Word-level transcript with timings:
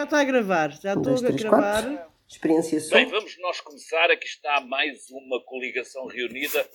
já 0.00 0.04
está 0.04 0.20
a 0.20 0.24
gravar, 0.24 0.70
já 0.72 0.94
estou 0.94 1.14
a 1.14 1.30
gravar. 1.30 1.82
Quatro. 1.82 2.10
Experiência 2.26 2.80
só. 2.80 2.94
Bem, 2.94 3.06
vamos 3.06 3.36
nós 3.40 3.60
começar. 3.60 4.10
Aqui 4.10 4.26
está 4.26 4.60
mais 4.62 5.10
uma 5.10 5.42
coligação 5.44 6.06
reunida. 6.06 6.66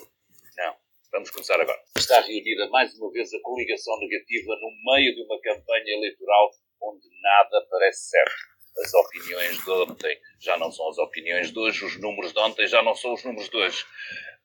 Não, 0.58 0.76
vamos 1.12 1.32
começar 1.32 1.60
agora. 1.60 1.80
Está 1.98 2.20
reunida 2.22 2.70
mais 2.70 2.94
uma 3.00 3.12
vez 3.12 3.34
a 3.34 3.40
coligação 3.42 3.98
negativa 4.00 4.54
no 4.62 4.94
meio 4.94 5.16
de 5.16 5.22
uma 5.24 5.40
campanha 5.42 5.98
eleitoral 5.98 6.52
onde 6.82 7.08
nada 7.24 7.66
parece 7.72 8.10
certo. 8.10 8.36
As 8.84 8.94
opiniões 8.94 9.64
de 9.64 9.72
ontem 9.72 10.20
já 10.40 10.58
não 10.58 10.72
são 10.72 10.90
as 10.90 10.98
opiniões 10.98 11.52
de 11.52 11.58
hoje, 11.58 11.86
os 11.86 12.00
números 12.00 12.34
de 12.34 12.40
ontem 12.40 12.68
já 12.68 12.84
não 12.84 12.94
são 12.94 13.14
os 13.14 13.24
números 13.24 13.50
de 13.50 13.58
hoje. 13.58 13.86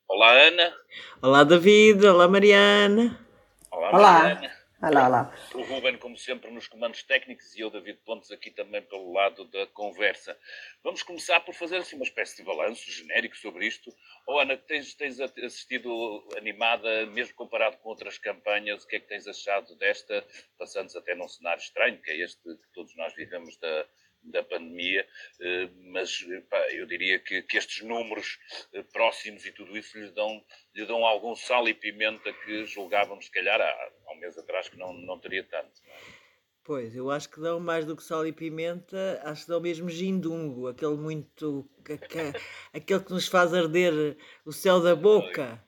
Olá, 0.08 0.32
Ana. 0.32 0.74
Olá, 1.20 1.44
David. 1.44 2.06
Olá, 2.06 2.28
Mariana. 2.28 3.26
Olá, 3.70 3.92
Mariana. 3.92 4.59
Olá. 4.82 5.08
Olá. 5.08 5.34
O 5.52 5.60
Ruben, 5.60 5.98
como 5.98 6.16
sempre, 6.16 6.50
nos 6.50 6.66
comandos 6.66 7.02
técnicos 7.02 7.54
e 7.54 7.60
eu, 7.60 7.68
David 7.68 7.98
Pontes, 8.02 8.30
aqui 8.30 8.50
também 8.50 8.80
pelo 8.80 9.12
lado 9.12 9.44
da 9.44 9.66
conversa. 9.66 10.34
Vamos 10.82 11.02
começar 11.02 11.38
por 11.40 11.54
fazer 11.54 11.76
assim 11.76 11.96
uma 11.96 12.04
espécie 12.04 12.38
de 12.38 12.44
balanço 12.44 12.90
genérico 12.90 13.36
sobre 13.36 13.66
isto. 13.66 13.94
Oh, 14.26 14.38
Ana, 14.38 14.56
tens, 14.56 14.94
tens 14.94 15.20
assistido 15.20 16.26
animada, 16.34 17.04
mesmo 17.04 17.34
comparado 17.34 17.76
com 17.76 17.90
outras 17.90 18.16
campanhas, 18.16 18.82
o 18.82 18.86
que 18.86 18.96
é 18.96 19.00
que 19.00 19.06
tens 19.06 19.28
achado 19.28 19.76
desta, 19.76 20.26
passando 20.58 20.96
até 20.96 21.14
num 21.14 21.28
cenário 21.28 21.60
estranho, 21.60 22.00
que 22.00 22.10
é 22.10 22.16
este 22.16 22.40
que 22.42 22.72
todos 22.72 22.96
nós 22.96 23.14
vivemos 23.14 23.58
da, 23.58 23.86
da 24.22 24.42
pandemia, 24.42 25.06
eh, 25.40 25.68
mas 25.92 26.24
pá, 26.48 26.58
eu 26.72 26.86
diria 26.86 27.18
que, 27.18 27.42
que, 27.42 27.56
estes 27.56 27.82
números 27.82 28.38
eh, 28.72 28.82
próximos 28.92 29.44
e 29.46 29.52
tudo 29.52 29.76
isso 29.76 29.98
lhe 29.98 30.10
dão, 30.12 30.44
lhe 30.74 30.86
dão 30.86 31.04
algum 31.04 31.34
sal 31.34 31.68
e 31.68 31.74
pimenta 31.74 32.32
que 32.32 32.66
julgávamos, 32.66 33.26
se 33.26 33.30
calhar, 33.30 33.60
há, 33.60 33.90
há 34.06 34.12
um 34.12 34.18
mês 34.18 34.36
atrás 34.36 34.68
que 34.68 34.76
não, 34.76 34.92
não 34.92 35.18
teria 35.18 35.44
tanto. 35.44 35.80
Não 35.86 35.94
é? 35.94 36.30
Pois, 36.62 36.94
eu 36.94 37.10
acho 37.10 37.28
que 37.28 37.40
dão 37.40 37.58
mais 37.58 37.84
do 37.84 37.96
que 37.96 38.02
sal 38.02 38.26
e 38.26 38.32
pimenta, 38.32 39.20
acho 39.24 39.42
que 39.42 39.48
dão 39.48 39.60
mesmo 39.60 39.88
gindungo, 39.88 40.68
aquele 40.68 40.94
muito. 40.94 41.68
aquele 42.72 43.00
que 43.00 43.10
nos 43.10 43.26
faz 43.26 43.54
arder 43.54 44.16
o 44.44 44.52
céu 44.52 44.80
da 44.80 44.94
boca. 44.94 45.60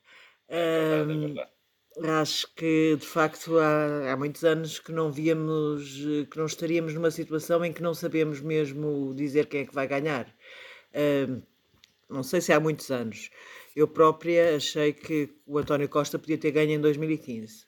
É 0.46 1.02
verdade, 1.02 1.12
é 1.12 1.26
verdade. 1.26 1.51
Acho 2.00 2.48
que 2.54 2.96
de 2.98 3.06
facto 3.06 3.58
há, 3.58 4.12
há 4.12 4.16
muitos 4.16 4.44
anos 4.44 4.78
que 4.78 4.90
não 4.92 5.12
víamos, 5.12 5.94
que 6.30 6.38
não 6.38 6.46
estaríamos 6.46 6.94
numa 6.94 7.10
situação 7.10 7.62
em 7.64 7.72
que 7.72 7.82
não 7.82 7.92
sabemos 7.92 8.40
mesmo 8.40 9.12
dizer 9.14 9.46
quem 9.46 9.60
é 9.60 9.66
que 9.66 9.74
vai 9.74 9.86
ganhar. 9.86 10.26
Uh, 10.94 11.42
não 12.08 12.22
sei 12.22 12.40
se 12.40 12.52
há 12.52 12.58
muitos 12.58 12.90
anos. 12.90 13.30
Eu 13.76 13.86
própria 13.86 14.56
achei 14.56 14.92
que 14.92 15.30
o 15.46 15.58
António 15.58 15.88
Costa 15.88 16.18
podia 16.18 16.38
ter 16.38 16.50
ganho 16.50 16.72
em 16.72 16.80
2015. 16.80 17.66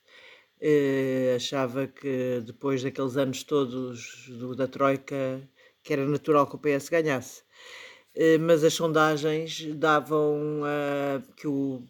Uh, 0.60 1.36
achava 1.36 1.86
que 1.86 2.42
depois 2.46 2.82
daqueles 2.82 3.16
anos 3.18 3.42
todos 3.42 4.26
do, 4.28 4.54
da 4.54 4.66
Troika 4.66 5.46
que 5.82 5.92
era 5.92 6.06
natural 6.06 6.46
que 6.46 6.56
o 6.56 6.58
PS 6.58 6.88
ganhasse. 6.88 7.42
Uh, 8.16 8.40
mas 8.40 8.64
as 8.64 8.72
sondagens 8.72 9.66
davam 9.74 10.62
que 11.36 11.46
o 11.46 11.82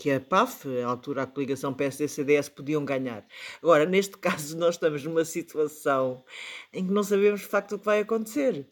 que 0.00 0.10
a 0.10 0.18
PAF, 0.18 0.66
a 0.80 0.86
altura 0.86 1.24
a 1.24 1.26
coligação 1.26 1.74
PSD-CDS, 1.74 2.48
podiam 2.48 2.82
ganhar. 2.86 3.22
Agora, 3.62 3.84
neste 3.84 4.16
caso, 4.18 4.56
nós 4.56 4.76
estamos 4.76 5.04
numa 5.04 5.26
situação 5.26 6.24
em 6.72 6.86
que 6.86 6.92
não 6.92 7.02
sabemos 7.02 7.40
de 7.40 7.46
facto 7.46 7.74
o 7.74 7.78
que 7.78 7.84
vai 7.84 8.00
acontecer. 8.00 8.66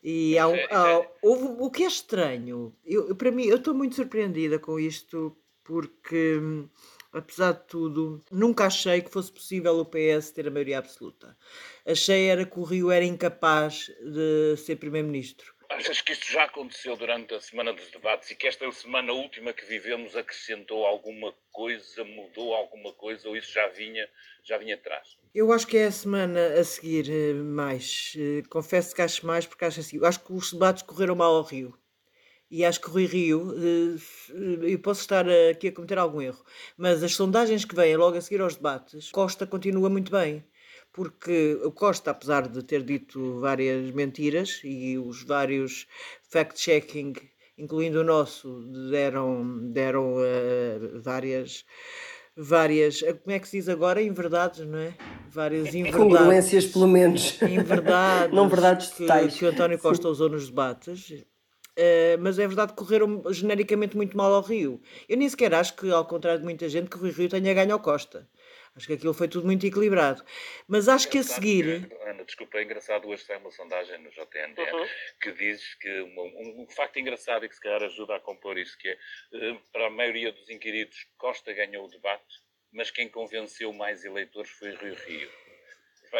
E 0.00 0.38
há, 0.38 0.44
há, 0.46 1.04
houve, 1.20 1.56
o 1.58 1.68
que 1.68 1.82
é 1.82 1.88
estranho, 1.88 2.72
eu, 2.84 3.12
para 3.16 3.32
mim, 3.32 3.46
eu 3.46 3.56
estou 3.56 3.74
muito 3.74 3.96
surpreendida 3.96 4.56
com 4.60 4.78
isto, 4.78 5.36
porque, 5.64 6.40
apesar 7.12 7.54
de 7.54 7.66
tudo, 7.66 8.20
nunca 8.30 8.66
achei 8.66 9.02
que 9.02 9.10
fosse 9.10 9.32
possível 9.32 9.80
o 9.80 9.84
PS 9.84 10.30
ter 10.30 10.46
a 10.46 10.50
maioria 10.50 10.78
absoluta. 10.78 11.36
Achei 11.84 12.28
era 12.28 12.46
que 12.46 12.60
o 12.60 12.62
Rio 12.62 12.92
era 12.92 13.04
incapaz 13.04 13.90
de 14.00 14.56
ser 14.58 14.76
primeiro-ministro. 14.76 15.57
Achas 15.70 16.00
que 16.00 16.12
isto 16.12 16.32
já 16.32 16.44
aconteceu 16.44 16.96
durante 16.96 17.34
a 17.34 17.40
semana 17.40 17.74
dos 17.74 17.90
debates 17.90 18.30
e 18.30 18.34
que 18.34 18.46
esta 18.46 18.70
semana 18.72 19.12
última 19.12 19.52
que 19.52 19.66
vivemos 19.66 20.16
acrescentou 20.16 20.86
alguma 20.86 21.34
coisa, 21.52 22.04
mudou 22.04 22.54
alguma 22.54 22.92
coisa 22.94 23.28
ou 23.28 23.36
isso 23.36 23.52
já 23.52 23.68
vinha, 23.68 24.08
já 24.42 24.56
vinha 24.56 24.76
atrás? 24.76 25.18
Eu 25.34 25.52
acho 25.52 25.66
que 25.66 25.76
é 25.76 25.86
a 25.86 25.92
semana 25.92 26.54
a 26.58 26.64
seguir 26.64 27.10
eh, 27.10 27.34
mais. 27.34 28.14
Eh, 28.16 28.42
confesso 28.48 28.94
que 28.94 29.02
acho 29.02 29.26
mais 29.26 29.46
porque 29.46 29.66
acho 29.66 29.80
assim. 29.80 30.02
Acho 30.02 30.20
que 30.20 30.32
os 30.32 30.52
debates 30.52 30.82
correram 30.82 31.14
mal 31.14 31.34
ao 31.36 31.42
Rio. 31.42 31.78
E 32.50 32.64
acho 32.64 32.80
que 32.80 32.88
Rui 32.88 33.04
Rio, 33.04 33.52
eh, 33.52 34.72
eu 34.72 34.78
posso 34.78 35.02
estar 35.02 35.26
aqui 35.50 35.68
a 35.68 35.72
cometer 35.72 35.98
algum 35.98 36.22
erro, 36.22 36.42
mas 36.78 37.02
as 37.04 37.14
sondagens 37.14 37.66
que 37.66 37.74
vêm 37.74 37.94
logo 37.94 38.16
a 38.16 38.20
seguir 38.22 38.40
aos 38.40 38.56
debates, 38.56 39.10
Costa 39.10 39.46
continua 39.46 39.90
muito 39.90 40.10
bem 40.10 40.42
porque 40.92 41.58
o 41.62 41.70
Costa, 41.70 42.10
apesar 42.10 42.48
de 42.48 42.62
ter 42.62 42.82
dito 42.82 43.40
várias 43.40 43.90
mentiras 43.92 44.60
e 44.64 44.98
os 44.98 45.22
vários 45.22 45.86
fact-checking, 46.30 47.14
incluindo 47.56 48.00
o 48.00 48.04
nosso, 48.04 48.62
deram, 48.90 49.70
deram 49.70 50.14
uh, 50.14 51.00
várias 51.00 51.64
várias, 52.38 53.02
eh, 53.02 53.14
como 53.14 53.34
é 53.34 53.38
que 53.40 53.48
se 53.48 53.58
diz 53.58 53.68
agora? 53.68 54.00
Inverdades, 54.00 54.64
não 54.64 54.78
é? 54.78 54.94
Várias 55.28 55.74
inverdades. 55.74 55.96
Congruências, 55.96 56.66
pelo 56.66 56.86
menos. 56.86 57.42
Inverdades. 57.42 58.32
não 58.34 58.48
verdades 58.48 58.88
que, 58.90 58.98
totais. 58.98 59.34
que 59.34 59.44
o 59.44 59.48
António 59.48 59.78
Costa 59.78 60.04
Sim. 60.04 60.10
usou 60.10 60.28
nos 60.28 60.48
debates. 60.48 61.10
Uh, 61.10 62.18
mas 62.20 62.38
é 62.38 62.46
verdade 62.46 62.72
que 62.72 62.78
correram 62.78 63.22
genericamente 63.30 63.96
muito 63.96 64.16
mal 64.16 64.32
ao 64.32 64.42
Rio. 64.42 64.80
Eu 65.08 65.16
nem 65.16 65.28
sequer 65.28 65.52
acho 65.54 65.74
que, 65.74 65.90
ao 65.90 66.04
contrário 66.04 66.40
de 66.40 66.44
muita 66.44 66.68
gente, 66.68 66.88
que 66.88 66.96
o 66.96 67.10
Rio 67.10 67.28
tenha 67.28 67.54
ganho 67.54 67.72
ao 67.72 67.80
Costa. 67.80 68.28
Acho 68.78 68.86
que 68.86 68.92
aquilo 68.92 69.12
foi 69.12 69.26
tudo 69.26 69.44
muito 69.44 69.66
equilibrado. 69.66 70.24
Mas 70.68 70.88
acho 70.88 71.08
é 71.08 71.10
que 71.10 71.18
a 71.18 71.22
seguir. 71.24 71.88
Que, 71.88 71.94
Ana, 72.08 72.24
desculpa, 72.24 72.58
é 72.58 72.62
engraçado. 72.62 73.08
Hoje 73.08 73.24
sai 73.24 73.36
uma 73.38 73.50
sondagem 73.50 73.98
no 73.98 74.08
JNDN 74.08 74.72
uhum. 74.72 74.86
que 75.20 75.32
diz 75.32 75.74
que 75.74 76.00
uma, 76.02 76.22
um, 76.22 76.62
um, 76.62 76.68
facto 76.70 76.96
engraçado 76.96 77.44
e 77.44 77.48
que 77.48 77.56
se 77.56 77.60
calhar 77.60 77.82
ajuda 77.82 78.14
a 78.14 78.20
compor 78.20 78.56
isso, 78.56 78.78
que 78.78 78.88
é 78.88 78.96
uh, 79.32 79.60
para 79.72 79.88
a 79.88 79.90
maioria 79.90 80.30
dos 80.30 80.48
inquiridos, 80.48 81.08
Costa 81.18 81.52
ganhou 81.52 81.86
o 81.86 81.90
debate, 81.90 82.40
mas 82.72 82.88
quem 82.88 83.08
convenceu 83.08 83.72
mais 83.72 84.04
eleitores 84.04 84.50
foi 84.52 84.70
Rio 84.76 84.94
Rio. 84.94 85.28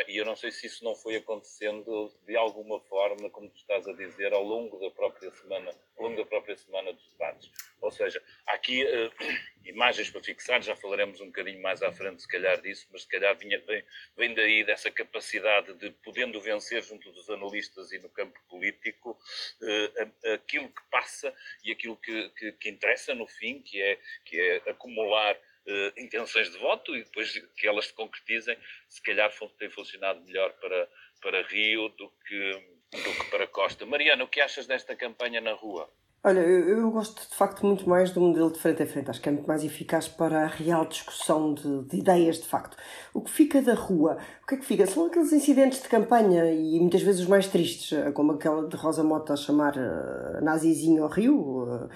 E 0.08 0.16
eu 0.16 0.24
não 0.24 0.34
sei 0.34 0.50
se 0.50 0.66
isso 0.66 0.82
não 0.84 0.96
foi 0.96 1.14
acontecendo 1.14 2.12
de 2.26 2.36
alguma 2.36 2.80
forma, 2.80 3.30
como 3.30 3.48
tu 3.50 3.56
estás 3.56 3.86
a 3.86 3.92
dizer, 3.92 4.34
ao 4.34 4.42
longo 4.42 4.80
da 4.80 4.90
própria 4.90 5.30
semana, 5.30 5.70
ao 5.96 6.04
longo 6.04 6.16
da 6.16 6.26
própria 6.26 6.56
semana 6.56 6.92
dos 6.92 7.08
debates. 7.12 7.52
Ou 7.80 7.90
seja, 7.90 8.22
há 8.46 8.54
aqui 8.54 8.84
uh, 8.84 9.12
imagens 9.64 10.10
para 10.10 10.22
fixar, 10.22 10.62
já 10.62 10.74
falaremos 10.74 11.20
um 11.20 11.26
bocadinho 11.26 11.60
mais 11.62 11.82
à 11.82 11.92
frente, 11.92 12.22
se 12.22 12.28
calhar, 12.28 12.60
disso, 12.60 12.88
mas 12.90 13.02
se 13.02 13.08
calhar 13.08 13.36
vinha, 13.36 13.60
vem, 13.60 13.84
vem 14.16 14.34
daí 14.34 14.64
dessa 14.64 14.90
capacidade 14.90 15.74
de, 15.74 15.90
podendo 16.02 16.40
vencer 16.40 16.82
junto 16.82 17.10
dos 17.12 17.28
analistas 17.30 17.92
e 17.92 17.98
no 17.98 18.08
campo 18.08 18.38
político, 18.48 19.10
uh, 19.10 20.32
aquilo 20.34 20.68
que 20.68 20.82
passa 20.90 21.34
e 21.64 21.72
aquilo 21.72 21.96
que, 21.96 22.28
que, 22.30 22.52
que 22.52 22.68
interessa 22.68 23.14
no 23.14 23.26
fim, 23.26 23.60
que 23.62 23.80
é, 23.80 23.98
que 24.24 24.40
é 24.40 24.70
acumular 24.70 25.36
uh, 25.36 26.00
intenções 26.00 26.50
de 26.50 26.58
voto 26.58 26.96
e 26.96 27.04
depois 27.04 27.32
que 27.56 27.66
elas 27.66 27.86
se 27.86 27.92
concretizem, 27.92 28.58
se 28.88 29.02
calhar 29.02 29.32
tem 29.58 29.70
funcionado 29.70 30.20
melhor 30.22 30.52
para, 30.54 30.88
para 31.20 31.42
Rio 31.42 31.88
do 31.90 32.10
que, 32.26 32.52
do 32.90 33.14
que 33.14 33.30
para 33.30 33.46
Costa. 33.46 33.86
Mariana, 33.86 34.24
o 34.24 34.28
que 34.28 34.40
achas 34.40 34.66
desta 34.66 34.96
campanha 34.96 35.40
na 35.40 35.52
rua? 35.52 35.92
Olha, 36.24 36.40
eu, 36.40 36.80
eu, 36.80 36.90
gosto 36.90 37.28
de 37.28 37.34
facto 37.36 37.64
muito 37.64 37.88
mais 37.88 38.10
do 38.10 38.20
modelo 38.20 38.50
de 38.50 38.58
frente 38.58 38.82
a 38.82 38.86
frente. 38.86 39.08
Acho 39.08 39.20
que 39.20 39.28
é 39.28 39.32
muito 39.32 39.46
mais 39.46 39.62
eficaz 39.62 40.08
para 40.08 40.42
a 40.42 40.46
real 40.46 40.84
discussão 40.84 41.54
de, 41.54 41.84
de, 41.84 41.96
ideias, 41.98 42.40
de 42.40 42.46
facto. 42.46 42.76
O 43.14 43.20
que 43.20 43.30
fica 43.30 43.62
da 43.62 43.74
rua, 43.74 44.18
o 44.42 44.46
que 44.46 44.56
é 44.56 44.58
que 44.58 44.64
fica? 44.64 44.84
São 44.86 45.06
aqueles 45.06 45.32
incidentes 45.32 45.80
de 45.80 45.88
campanha 45.88 46.50
e 46.52 46.80
muitas 46.80 47.02
vezes 47.02 47.20
os 47.20 47.28
mais 47.28 47.46
tristes, 47.46 47.96
como 48.14 48.32
aquela 48.32 48.66
de 48.66 48.76
Rosa 48.76 49.04
Mota 49.04 49.34
a 49.34 49.36
chamar 49.36 49.76
uh, 49.76 50.44
nazizinho 50.44 51.04
ao 51.04 51.08
Rio. 51.08 51.64
Uh, 51.64 51.88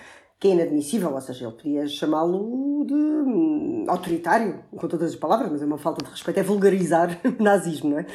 que 0.43 0.49
é 0.49 0.51
inadmissível, 0.55 1.15
ou 1.15 1.21
seja, 1.21 1.45
ele 1.45 1.55
podia 1.55 1.87
chamá-lo 1.87 2.85
de 2.85 2.95
hum, 2.95 3.85
autoritário, 3.87 4.59
com 4.77 4.89
todas 4.89 5.13
as 5.13 5.17
palavras, 5.17 5.53
mas 5.53 5.63
é 5.63 5.65
uma 5.65 5.79
falta 5.79 6.05
de 6.05 6.11
respeito, 6.11 6.41
é 6.41 6.43
vulgarizar 6.43 7.17
nazismo, 7.39 7.91
não 7.91 7.99
é? 8.01 8.07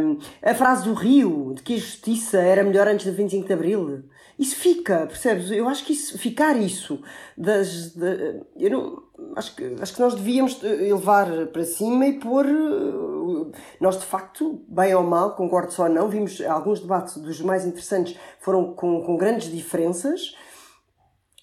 Um, 0.00 0.18
a 0.40 0.54
frase 0.54 0.84
do 0.84 0.94
Rio, 0.94 1.54
de 1.56 1.62
que 1.64 1.74
a 1.74 1.78
justiça 1.78 2.38
era 2.38 2.62
melhor 2.62 2.86
antes 2.86 3.06
do 3.06 3.12
25 3.12 3.44
de 3.44 3.52
Abril, 3.52 4.04
isso 4.38 4.54
fica, 4.54 5.06
percebes? 5.06 5.50
Eu 5.50 5.68
acho 5.68 5.84
que 5.84 5.92
isso, 5.92 6.16
ficar 6.16 6.56
isso, 6.56 7.02
das, 7.36 7.90
de, 7.90 8.40
eu 8.56 8.70
não, 8.70 9.02
acho 9.34 9.56
que, 9.56 9.76
acho 9.80 9.94
que 9.94 10.00
nós 10.00 10.14
devíamos 10.14 10.62
elevar 10.62 11.46
para 11.48 11.64
cima 11.64 12.06
e 12.06 12.20
pôr, 12.20 12.46
uh, 12.46 13.50
nós 13.80 13.98
de 13.98 14.06
facto, 14.06 14.62
bem 14.68 14.94
ou 14.94 15.02
mal, 15.02 15.34
concordo 15.34 15.72
só 15.72 15.84
ou 15.84 15.88
não, 15.88 16.08
vimos 16.08 16.40
alguns 16.42 16.78
debates 16.78 17.16
dos 17.16 17.40
mais 17.40 17.66
interessantes 17.66 18.16
foram 18.38 18.74
com, 18.74 19.02
com 19.02 19.16
grandes 19.16 19.50
diferenças, 19.50 20.36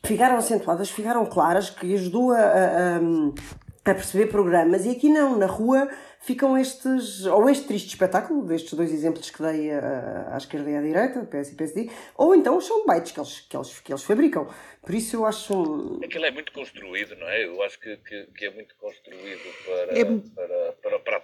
ficaram 0.06 0.38
acentuadas, 0.38 0.90
ficaram 0.90 1.26
claras, 1.26 1.70
que 1.70 1.94
ajudou 1.96 2.32
a, 2.32 2.38
a, 2.40 3.92
a 3.92 3.94
perceber 3.94 4.28
programas, 4.28 4.86
e 4.86 4.92
aqui 4.92 5.10
não, 5.10 5.38
na 5.38 5.48
rua 5.48 5.90
ficam 6.26 6.58
estes, 6.58 7.26
ou 7.26 7.48
este 7.48 7.68
triste 7.68 7.90
espetáculo, 7.90 8.44
destes 8.44 8.74
dois 8.74 8.92
exemplos 8.92 9.30
que 9.30 9.42
dei 9.42 9.72
à, 9.72 10.34
à 10.34 10.38
esquerda 10.38 10.72
e 10.72 10.76
à 10.76 10.82
direita, 10.82 11.22
PS 11.22 11.52
e 11.52 11.56
PSD, 11.56 11.90
ou 12.18 12.34
então 12.34 12.58
os 12.58 12.66
soundbites 12.66 13.12
que 13.12 13.20
eles, 13.20 13.40
que, 13.42 13.56
eles, 13.56 13.80
que 13.80 13.92
eles 13.92 14.04
fabricam. 14.04 14.48
Por 14.82 14.94
isso 14.96 15.16
eu 15.16 15.26
acho. 15.26 16.00
Aquilo 16.04 16.26
é 16.26 16.32
muito 16.32 16.52
construído, 16.52 17.16
não 17.16 17.28
é? 17.28 17.46
Eu 17.46 17.62
acho 17.62 17.80
que, 17.80 17.96
que, 17.98 18.26
que 18.38 18.46
é 18.46 18.52
muito 18.52 18.76
construído 18.76 19.66
para, 19.66 20.00
é... 20.00 20.06
para, 20.06 20.55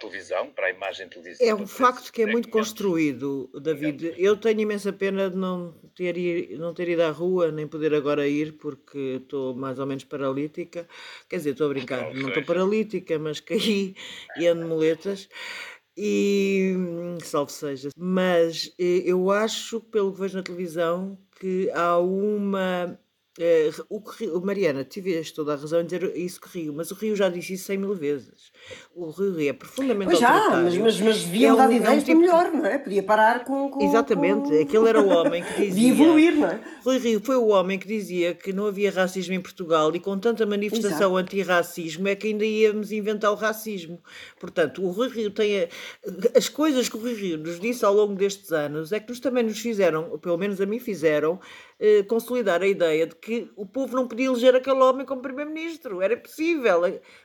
televisão, 0.02 0.50
para 0.50 0.66
a 0.66 0.70
imagem 0.70 1.08
televisiva. 1.08 1.48
É 1.48 1.54
um 1.54 1.66
facto 1.66 2.12
que 2.12 2.22
é 2.22 2.26
muito 2.26 2.48
construído, 2.48 3.48
David. 3.60 4.14
Eu 4.18 4.36
tenho 4.36 4.60
imensa 4.60 4.92
pena 4.92 5.30
de 5.30 5.36
não 5.36 5.72
ter, 5.94 6.16
ir, 6.16 6.58
não 6.58 6.74
ter 6.74 6.88
ido 6.88 7.02
à 7.02 7.10
rua, 7.10 7.52
nem 7.52 7.66
poder 7.66 7.94
agora 7.94 8.26
ir, 8.26 8.52
porque 8.58 9.20
estou 9.22 9.54
mais 9.54 9.78
ou 9.78 9.86
menos 9.86 10.04
paralítica. 10.04 10.88
Quer 11.28 11.36
dizer, 11.36 11.50
estou 11.50 11.66
a 11.66 11.70
brincar, 11.70 12.14
não 12.14 12.28
estou 12.28 12.44
paralítica, 12.44 13.18
mas 13.18 13.40
caí 13.40 13.94
e 14.36 14.46
ando 14.46 14.66
moletas. 14.66 15.28
E 15.96 16.74
salve 17.22 17.52
seja. 17.52 17.90
Mas 17.96 18.72
eh, 18.78 19.02
eu 19.04 19.30
acho, 19.30 19.80
pelo 19.80 20.12
que 20.12 20.20
vejo 20.20 20.38
na 20.38 20.42
televisão, 20.42 21.18
que 21.38 21.70
há 21.72 21.98
uma 21.98 22.98
eh, 23.38 23.70
o, 23.88 24.02
o 24.36 24.44
Mariana, 24.44 24.84
tiveste 24.84 25.34
toda 25.34 25.54
a 25.54 25.56
razão 25.56 25.80
em 25.80 25.84
dizer 25.84 26.14
isso 26.16 26.38
que 26.38 26.58
Rio, 26.58 26.74
mas 26.74 26.90
o 26.90 26.94
Rio 26.94 27.16
já 27.16 27.30
disse 27.30 27.54
isso 27.54 27.64
100 27.64 27.78
mil 27.78 27.94
vezes. 27.94 28.52
O 28.94 29.08
Rio 29.08 29.40
é 29.48 29.54
profundamente 29.54 30.10
pois 30.10 30.18
já, 30.18 30.50
mas, 30.50 30.76
mas, 30.76 31.00
mas 31.00 31.22
devia 31.24 31.48
é 31.48 31.50
mudar 31.50 31.68
de 31.68 31.76
ideias 31.76 32.02
é 32.02 32.06
tipo... 32.06 32.20
melhor, 32.20 32.52
não 32.52 32.66
é? 32.66 32.78
Podia 32.78 33.02
parar 33.02 33.44
com. 33.44 33.70
com 33.70 33.82
Exatamente, 33.82 34.50
com... 34.50 34.60
aquele 34.60 34.88
era 34.88 35.00
o 35.00 35.08
homem 35.08 35.42
que 35.42 35.52
dizia. 35.64 35.72
De 35.72 35.88
evoluir, 35.88 36.36
não 36.36 36.48
é? 36.48 36.60
Rui 36.84 36.98
Rio 36.98 37.20
foi 37.24 37.36
o 37.36 37.46
homem 37.46 37.78
que 37.78 37.88
dizia 37.88 38.34
que 38.34 38.52
não 38.52 38.66
havia 38.66 38.90
racismo 38.90 39.32
em 39.32 39.40
Portugal 39.40 39.94
e 39.96 40.00
com 40.00 40.18
tanta 40.18 40.44
manifestação 40.44 41.16
anti-racismo 41.16 42.08
é 42.08 42.14
que 42.14 42.26
ainda 42.26 42.44
íamos 42.44 42.92
inventar 42.92 43.32
o 43.32 43.34
racismo. 43.34 43.98
Portanto, 44.38 44.84
o 44.84 44.90
Rui 44.90 45.08
Rio 45.08 45.30
tem. 45.30 45.62
A... 45.62 45.68
As 46.36 46.50
coisas 46.50 46.86
que 46.86 46.96
o 46.98 47.00
Rui 47.00 47.14
Rio 47.14 47.38
nos 47.38 47.58
disse 47.58 47.82
ao 47.82 47.94
longo 47.94 48.14
destes 48.14 48.52
anos 48.52 48.92
é 48.92 49.00
que 49.00 49.08
nos 49.08 49.20
também 49.20 49.42
nos 49.42 49.58
fizeram, 49.58 50.18
pelo 50.18 50.36
menos 50.36 50.60
a 50.60 50.66
mim 50.66 50.78
fizeram, 50.78 51.40
eh, 51.84 52.04
consolidar 52.04 52.62
a 52.62 52.66
ideia 52.68 53.08
de 53.08 53.16
que 53.16 53.50
o 53.56 53.66
povo 53.66 53.96
não 53.96 54.06
podia 54.06 54.26
eleger 54.26 54.54
aquele 54.54 54.78
homem 54.78 55.04
como 55.04 55.20
primeiro-ministro. 55.20 56.00
Era 56.00 56.14
impossível, 56.14 56.80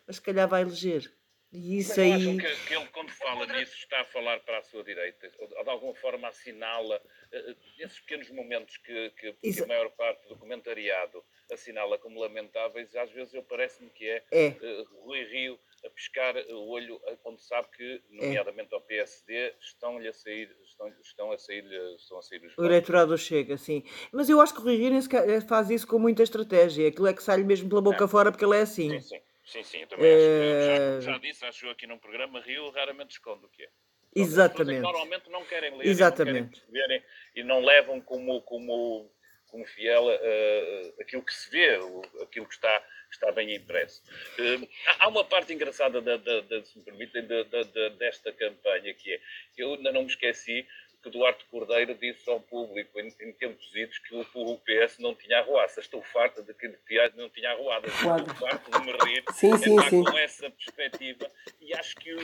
mas 0.08 0.16
se 0.16 0.22
calhar 0.22 0.48
vai 0.48 0.64
eleger. 0.64 1.14
E 1.52 1.78
isso 1.78 1.92
mas 1.92 2.00
aí. 2.00 2.12
Acham 2.14 2.38
que, 2.38 2.68
que, 2.68 2.74
ele, 2.74 2.88
quando 2.88 3.12
fala 3.12 3.46
nisso, 3.46 3.76
está 3.76 4.02
a 4.02 4.06
falar 4.06 4.40
para 4.40 4.58
a 4.58 4.64
sua 4.64 4.84
direita? 4.84 5.32
Ou 5.38 5.64
de 5.64 5.70
alguma 5.70 5.94
forma 5.94 6.28
assinala 6.28 7.00
uh, 7.00 7.56
esses 7.78 8.00
pequenos 8.00 8.32
momentos 8.32 8.78
que, 8.78 9.12
que, 9.12 9.34
que, 9.34 9.62
a 9.62 9.68
maior 9.68 9.92
parte 9.92 10.28
do 10.28 10.36
comentariado 10.36 11.24
assinala 11.52 12.00
como 12.00 12.20
lamentáveis, 12.20 12.96
às 12.96 13.12
vezes 13.12 13.36
eu 13.36 13.44
parece-me 13.44 13.92
que 13.92 14.10
é, 14.10 14.24
é. 14.32 14.48
Uh, 14.50 15.06
Rui 15.06 15.24
Rio 15.26 15.60
a 15.86 15.90
pescar 15.90 16.36
o 16.50 16.70
olho 16.70 17.00
onde 17.26 17.42
sabe 17.42 17.68
que, 17.76 18.04
é. 18.12 18.16
nomeadamente 18.16 18.74
ao 18.74 18.82
PSD, 18.82 19.54
estão-lhe 19.60 20.08
a 20.08 20.14
sair, 20.14 20.56
estão, 20.64 20.88
estão 21.02 21.32
a 21.32 21.38
sair, 21.38 21.66
estão 21.96 22.18
a 22.18 22.22
sair 22.22 22.46
os 22.46 22.58
O 22.58 22.66
eleitorado 22.66 23.18
chega, 23.18 23.58
sim. 23.58 23.84
Mas 24.12 24.30
eu 24.30 24.42
acho 24.42 24.54
que 24.54 24.60
o 24.60 24.64
Rui 24.64 24.76
Rio 24.76 24.92
eh, 24.98 25.42
faz 25.42 25.70
isso 25.70 25.88
com 25.88 26.00
muita 26.00 26.24
estratégia. 26.24 26.88
Aquilo 26.88 27.08
é 27.08 27.14
que 27.14 27.24
sai 27.24 27.44
mesmo 27.44 27.70
pela 27.70 27.82
boca 27.82 28.08
fora 28.08 28.32
porque 28.32 28.46
ele 28.46 28.58
é 28.58 28.62
assim. 28.62 28.90
Sim, 29.00 29.02
sim. 29.02 29.22
Sim, 29.48 29.64
sim, 29.64 29.78
eu 29.80 29.88
também 29.88 30.06
é... 30.06 30.98
acho 30.98 31.06
já, 31.06 31.14
já 31.14 31.18
disse, 31.20 31.46
acho 31.46 31.70
aqui 31.70 31.88
num 31.88 31.98
programa, 31.98 32.42
Rio 32.42 32.70
raramente 32.70 33.12
esconde 33.12 33.46
o 33.46 33.50
que 33.50 33.64
é. 33.64 33.70
Exatamente. 34.14 34.82
Normalmente 34.82 35.30
não 35.30 35.46
querem 35.46 35.78
ler 35.78 35.88
Exatamente. 35.88 36.62
Não 36.66 36.74
querem 36.74 37.04
e 37.36 37.44
não 37.44 37.62
levam 37.62 38.02
como, 38.02 38.42
como, 38.42 39.10
como 39.48 39.66
fiel 39.66 40.06
uh, 40.06 41.02
aquilo 41.02 41.24
que 41.24 41.34
se 41.34 41.50
vê, 41.50 41.76
aquilo 42.22 42.46
que 42.46 42.54
está 42.54 42.84
está 43.12 43.32
bem 43.32 43.56
impresso. 43.56 44.04
Uh, 44.38 44.68
há 45.00 45.08
uma 45.08 45.24
parte 45.24 45.54
engraçada, 45.54 46.02
da, 46.02 46.18
da, 46.18 46.42
da 46.42 46.64
se 46.66 46.78
me 46.78 46.84
permitem, 46.84 47.26
da, 47.26 47.90
desta 47.98 48.32
campanha 48.34 48.94
que 48.94 49.14
é, 49.14 49.22
eu 49.58 49.76
ainda 49.76 49.92
não 49.92 50.02
me 50.02 50.10
esqueci 50.10 50.68
que 51.08 51.18
Duarte 51.18 51.46
Cordeiro 51.50 51.96
disse 51.96 52.30
ao 52.30 52.40
público 52.40 53.00
em, 53.00 53.08
em 53.22 53.32
tempos 53.32 53.74
idos 53.74 53.98
que 54.00 54.16
o, 54.16 54.26
o, 54.36 54.58
PS 54.58 55.00
não 55.00 55.16
tinha 55.16 55.40
arruaça. 55.40 55.80
Estou 55.80 56.02
farta 56.02 56.44
de 56.44 56.54
que 56.54 56.68
não 57.16 57.30
tinha 57.30 57.52
arruadas. 57.52 57.92
Estou 57.94 58.36
farta 58.36 58.80
de 58.80 58.86
me 58.86 58.92
rir 58.92 59.24
sim, 59.34 59.58
sim, 59.58 59.82
sim. 59.90 60.04
com 60.04 60.18
essa 60.18 60.50
perspectiva 60.50 61.32
e 61.62 61.74
acho 61.74 61.96
que 61.96 62.14
o... 62.14 62.18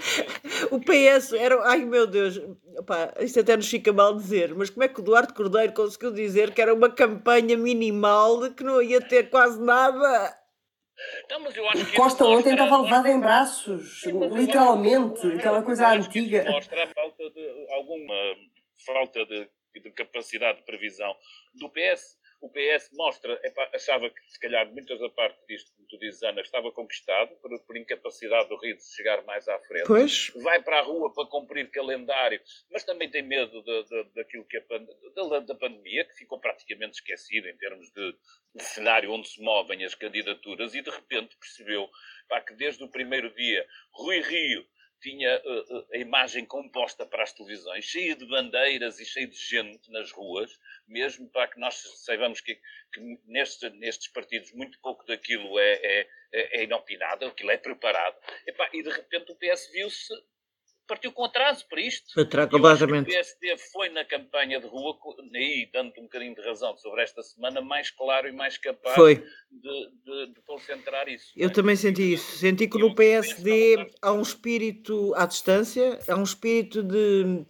O 0.75 0.79
PS 0.79 1.33
era... 1.33 1.59
Ai, 1.67 1.85
meu 1.85 2.05
Deus. 2.05 2.39
Opa, 2.77 3.13
isto 3.19 3.39
até 3.39 3.55
nos 3.55 3.69
fica 3.69 3.93
mal 3.93 4.15
dizer, 4.15 4.53
mas 4.53 4.69
como 4.69 4.83
é 4.83 4.87
que 4.87 4.99
o 4.99 5.03
Duarte 5.03 5.33
Cordeiro 5.33 5.73
conseguiu 5.73 6.11
dizer 6.11 6.53
que 6.53 6.61
era 6.61 6.73
uma 6.73 6.89
campanha 6.89 7.57
minimal, 7.57 8.41
de 8.41 8.55
que 8.55 8.63
não 8.63 8.81
ia 8.81 8.99
ter 9.01 9.29
quase 9.29 9.61
nada? 9.61 10.37
Não, 11.29 11.39
mas 11.39 11.55
eu 11.55 11.67
acho 11.69 11.85
que 11.85 11.95
Costa 11.95 12.25
ontem 12.25 12.53
estava 12.53 12.81
levado 12.81 13.07
em 13.07 13.19
braços, 13.19 14.03
literalmente, 14.05 15.25
aquela 15.27 15.61
coisa 15.61 15.89
antiga. 15.89 16.45
Mostra 16.49 16.83
a 16.83 16.87
falta 16.87 17.29
de 17.29 17.73
alguma 17.73 18.35
falta 18.85 19.25
de, 19.25 19.49
de 19.75 19.91
capacidade 19.91 20.59
de 20.59 20.65
previsão 20.65 21.15
do 21.55 21.69
PS 21.69 22.17
o 22.43 22.49
PS 22.49 22.89
mostra, 22.91 23.39
achava 23.73 24.09
que 24.09 24.19
se 24.29 24.37
calhar 24.37 24.69
muitas 24.69 24.99
da 24.99 25.09
parte 25.09 25.39
disto, 25.47 25.71
como 25.77 25.87
tu 25.87 25.97
dizes, 25.97 26.21
Ana, 26.23 26.41
estava 26.41 26.69
conquistado 26.73 27.33
por, 27.37 27.57
por 27.61 27.77
incapacidade 27.77 28.49
do 28.49 28.57
Rio 28.57 28.75
de 28.75 28.83
chegar 28.83 29.23
mais 29.23 29.47
à 29.47 29.57
frente. 29.59 29.87
Pois. 29.87 30.29
Vai 30.43 30.61
para 30.61 30.79
a 30.79 30.81
rua 30.81 31.13
para 31.13 31.25
cumprir 31.25 31.71
calendário, 31.71 32.41
mas 32.69 32.83
também 32.83 33.09
tem 33.09 33.21
medo 33.21 33.63
de, 33.63 33.83
de, 33.85 34.03
daquilo 34.13 34.43
que 34.43 34.57
é 34.57 34.65
da, 34.67 35.39
da 35.39 35.55
pandemia, 35.55 36.03
que 36.03 36.17
ficou 36.17 36.37
praticamente 36.37 36.95
esquecido 36.95 37.47
em 37.47 37.55
termos 37.55 37.89
de, 37.91 38.13
de, 38.55 38.63
cenário 38.63 39.13
onde 39.13 39.29
se 39.29 39.41
movem 39.41 39.85
as 39.85 39.95
candidaturas, 39.95 40.75
e 40.75 40.81
de 40.81 40.89
repente 40.89 41.37
percebeu 41.37 41.89
pá, 42.27 42.41
que 42.41 42.53
desde 42.55 42.83
o 42.83 42.91
primeiro 42.91 43.33
dia 43.33 43.65
Rui 43.93 44.19
Rio 44.19 44.65
tinha 45.03 45.37
uh, 45.37 45.87
a 45.93 45.97
imagem 45.97 46.45
composta 46.45 47.05
para 47.05 47.23
as 47.23 47.33
televisões, 47.33 47.83
cheia 47.83 48.15
de 48.15 48.25
bandeiras 48.25 48.99
e 48.99 49.05
cheia 49.05 49.27
de 49.27 49.35
gente 49.35 49.91
nas 49.91 50.11
ruas, 50.11 50.57
mesmo 50.87 51.29
para 51.29 51.49
que 51.49 51.59
nós 51.59 51.75
saibamos 52.05 52.39
que, 52.39 52.55
que 52.91 53.19
nestes, 53.25 53.69
nestes, 53.73 54.07
partidos 54.07 54.53
muito 54.53 54.79
pouco 54.79 55.05
daquilo 55.05 55.59
é, 55.59 55.73
é, 55.73 56.07
é 56.31 56.63
inopinado, 56.63 57.25
aquilo 57.25 57.51
é 57.51 57.57
preparado. 57.57 58.17
E, 58.47 58.53
pá, 58.53 58.69
e 58.71 58.81
de 58.81 58.89
repente 58.89 59.31
o 59.31 59.35
PS 59.35 59.69
viu-se 59.73 60.13
partiu 60.87 61.11
com 61.11 61.25
atraso 61.25 61.65
para 61.67 61.81
isto. 61.81 62.19
Atraso, 62.19 62.49
completamente. 62.49 63.09
O 63.09 63.13
PSD 63.13 63.57
foi 63.71 63.89
na 63.89 64.05
campanha 64.05 64.59
de 64.59 64.67
rua, 64.67 64.97
aí 65.33 65.69
dando 65.71 65.93
um 65.99 66.03
bocadinho 66.03 66.35
de 66.35 66.41
razão 66.41 66.75
sobre 66.77 67.03
esta 67.03 67.21
semana, 67.21 67.61
mais 67.61 67.89
claro 67.91 68.27
e 68.27 68.31
mais 68.31 68.57
capaz 68.57 68.95
foi. 68.95 69.15
De, 69.51 69.89
de, 70.05 70.33
de 70.33 70.41
concentrar 70.45 71.07
isso. 71.07 71.31
Eu 71.35 71.49
é? 71.49 71.51
também 71.51 71.75
senti 71.75 72.13
isso. 72.13 72.37
Senti 72.37 72.67
que 72.67 72.77
no 72.77 72.95
PSD 72.95 73.91
há 74.01 74.11
um 74.11 74.21
espírito 74.21 75.13
à 75.15 75.25
distância, 75.25 75.99
há 76.07 76.15
um 76.15 76.23
espírito 76.23 76.83
de, 76.83 77.45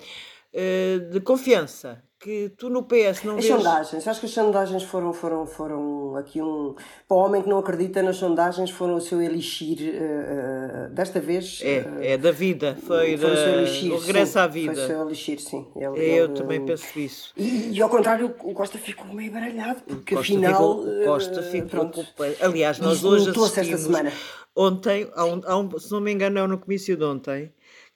eh, 0.53 0.99
de 1.11 1.21
confiança 1.21 2.03
que 2.23 2.49
tu 2.57 2.69
no 2.69 2.83
PS 2.83 3.25
não 3.25 3.37
as 3.37 3.45
vês... 3.45 3.57
sondagens, 3.57 4.07
acho 4.07 4.19
que 4.21 4.25
as 4.27 4.31
sondagens 4.31 4.83
foram, 4.83 5.11
foram, 5.11 5.45
foram 5.45 6.15
aqui 6.15 6.41
um... 6.41 6.73
Para 7.05 7.17
o 7.17 7.19
homem 7.19 7.41
que 7.41 7.49
não 7.49 7.59
acredita 7.59 8.01
nas 8.01 8.15
sondagens, 8.15 8.69
foram 8.69 8.95
o 8.95 9.01
seu 9.01 9.21
elixir, 9.21 9.77
uh, 9.79 10.87
uh, 10.87 10.93
desta 10.93 11.19
vez... 11.19 11.59
É, 11.61 11.79
uh, 11.79 12.01
é 12.01 12.17
da 12.17 12.31
vida, 12.31 12.77
foi, 12.87 13.17
foi 13.17 13.17
da... 13.17 13.27
o 13.27 13.35
seu 13.35 13.53
elixir, 13.59 13.91
o 13.91 13.97
regresso 13.97 14.31
sim, 14.31 14.39
à 14.39 14.47
vida. 14.47 14.73
Foi 14.73 14.83
o 14.83 14.87
seu 14.87 15.01
elixir, 15.01 15.39
sim. 15.41 15.67
Ele, 15.75 15.85
Eu 15.85 16.25
ele, 16.25 16.33
também 16.33 16.65
penso 16.65 16.97
isso. 16.97 17.33
E, 17.35 17.71
e, 17.73 17.81
ao 17.81 17.89
contrário, 17.89 18.33
o 18.41 18.53
Costa 18.53 18.77
ficou 18.77 19.05
meio 19.07 19.31
baralhado, 19.31 19.81
porque 19.81 20.15
Costa 20.15 20.33
afinal... 20.33 20.81
Ficou, 20.81 21.03
Costa 21.03 21.43
ficou... 21.43 21.69
Pronto, 21.69 22.07
aliás, 22.39 22.79
nós 22.79 23.03
hoje 23.03 23.31
assistimos... 23.31 23.57
esta 23.57 23.77
semana. 23.77 24.13
Ontem, 24.55 25.11
há 25.13 25.25
um, 25.25 25.41
há 25.45 25.57
um, 25.57 25.77
se 25.77 25.91
não 25.91 25.99
me 25.99 26.13
engano, 26.13 26.39
é 26.39 26.47
no 26.47 26.57
comício 26.57 26.95
de 26.95 27.03
ontem, 27.03 27.51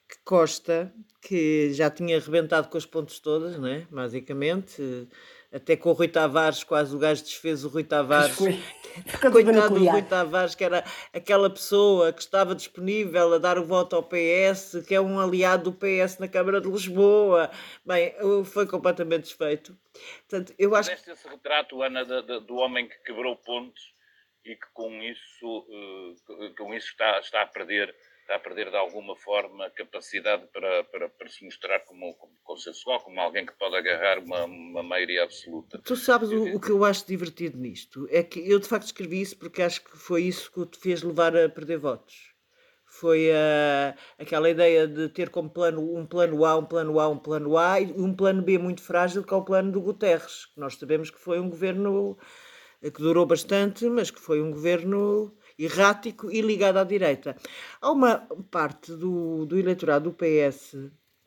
que 0.06 0.16
Costa 0.22 0.92
que 1.28 1.74
já 1.74 1.90
tinha 1.90 2.16
arrebentado 2.16 2.68
com 2.68 2.78
as 2.78 2.86
pontes 2.86 3.18
todas, 3.18 3.58
né? 3.58 3.86
basicamente. 3.90 5.06
Até 5.52 5.76
com 5.76 5.90
o 5.90 5.92
Rui 5.92 6.08
Tavares, 6.08 6.64
quase 6.64 6.94
o 6.94 6.98
gajo 6.98 7.22
desfez 7.22 7.64
o 7.64 7.68
Rui 7.68 7.84
Tavares. 7.84 8.36
Coitado 9.32 9.74
do 9.74 9.84
Rui 9.86 10.02
Tavares, 10.02 10.54
que 10.54 10.64
era 10.64 10.82
aquela 11.12 11.48
pessoa 11.50 12.12
que 12.12 12.20
estava 12.20 12.54
disponível 12.54 13.34
a 13.34 13.38
dar 13.38 13.58
o 13.58 13.64
voto 13.64 13.96
ao 13.96 14.02
PS, 14.02 14.84
que 14.86 14.94
é 14.94 15.00
um 15.00 15.20
aliado 15.20 15.70
do 15.70 15.72
PS 15.72 16.18
na 16.18 16.28
Câmara 16.28 16.62
de 16.62 16.68
Lisboa. 16.68 17.50
Bem, 17.84 18.14
foi 18.44 18.66
completamente 18.66 19.24
desfeito. 19.24 19.76
Portanto, 20.28 20.54
eu 20.58 20.74
acho... 20.74 20.90
Deste 20.90 21.10
esse 21.10 21.28
retrato, 21.28 21.82
Ana, 21.82 22.04
do, 22.04 22.40
do 22.40 22.56
homem 22.56 22.88
que 22.88 22.98
quebrou 23.04 23.36
pontes 23.36 23.84
e 24.44 24.54
que 24.54 24.66
com 24.72 25.02
isso, 25.02 25.66
uh, 25.68 26.54
com 26.56 26.74
isso 26.74 26.88
está, 26.88 27.18
está 27.20 27.42
a 27.42 27.46
perder 27.46 27.94
está 28.28 28.36
a 28.36 28.38
perder 28.38 28.70
de 28.70 28.76
alguma 28.76 29.16
forma 29.16 29.70
capacidade 29.70 30.46
para, 30.52 30.84
para, 30.84 31.08
para 31.08 31.28
se 31.30 31.42
mostrar 31.42 31.80
como, 31.80 32.12
como 32.14 32.34
consensual, 32.44 33.00
como 33.00 33.18
alguém 33.18 33.46
que 33.46 33.54
pode 33.54 33.74
agarrar 33.74 34.18
uma, 34.18 34.44
uma 34.44 34.82
maioria 34.82 35.22
absoluta. 35.22 35.78
Tu 35.78 35.96
sabes 35.96 36.30
o, 36.30 36.54
o, 36.54 36.60
que 36.60 36.70
eu 36.70 36.84
acho 36.84 37.06
divertido 37.06 37.56
nisto? 37.56 38.06
É 38.10 38.22
que 38.22 38.38
eu 38.38 38.58
de 38.58 38.68
facto 38.68 38.84
escrevi 38.84 39.22
isso 39.22 39.38
porque 39.38 39.62
acho 39.62 39.82
que 39.82 39.96
foi 39.96 40.24
isso 40.24 40.52
que 40.52 40.66
te 40.66 40.78
fez 40.78 41.02
levar 41.02 41.34
a 41.34 41.48
perder 41.48 41.78
votos. 41.78 42.34
Foi 42.84 43.30
uh, 43.30 43.98
aquela 44.18 44.50
ideia 44.50 44.86
de 44.86 45.08
ter 45.08 45.30
como 45.30 45.48
plano 45.48 45.96
um 45.96 46.06
plano 46.06 46.44
A, 46.44 46.56
um 46.56 46.64
plano 46.64 47.00
A, 47.00 47.08
um 47.08 47.18
plano 47.18 47.56
A 47.56 47.80
e 47.80 47.92
um 47.92 48.14
plano 48.14 48.42
B 48.42 48.58
muito 48.58 48.82
frágil, 48.82 49.24
que 49.24 49.32
é 49.32 49.36
o 49.36 49.44
plano 49.44 49.72
do 49.72 49.80
Guterres, 49.80 50.46
que 50.46 50.60
nós 50.60 50.74
sabemos 50.74 51.10
que 51.10 51.18
foi 51.18 51.40
um 51.40 51.48
governo 51.48 52.18
que 52.82 53.02
durou 53.02 53.26
bastante, 53.26 53.86
mas 53.86 54.10
que 54.10 54.20
foi 54.20 54.40
um 54.40 54.50
governo 54.50 55.34
errático 55.58 56.30
e 56.30 56.40
ligado 56.40 56.78
à 56.78 56.84
direita. 56.84 57.36
Há 57.80 57.90
uma 57.90 58.26
parte 58.50 58.92
do, 58.92 59.44
do 59.44 59.58
eleitorado 59.58 60.10
do 60.10 60.16
PS, 60.16 60.76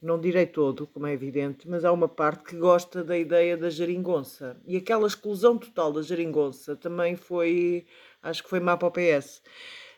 não 0.02 0.20
direi 0.20 0.48
todo, 0.48 0.88
como 0.88 1.06
é 1.06 1.14
evidente, 1.14 1.70
mas 1.70 1.86
há 1.86 1.92
uma 1.92 2.08
parte 2.08 2.44
que 2.46 2.56
gosta 2.56 3.04
da 3.04 3.18
ideia 3.18 3.56
da 3.56 3.70
geringonça. 3.70 4.58
E 4.66 4.76
aquela 4.78 5.06
exclusão 5.06 5.58
total 5.58 5.94
da 5.94 6.02
geringonça 6.02 6.76
também 6.76 7.16
foi, 7.16 7.86
acho 8.24 8.42
que 8.42 8.50
foi 8.50 8.60
má 8.60 8.76
para 8.76 8.88
o 8.88 8.92
PS. 8.92 9.44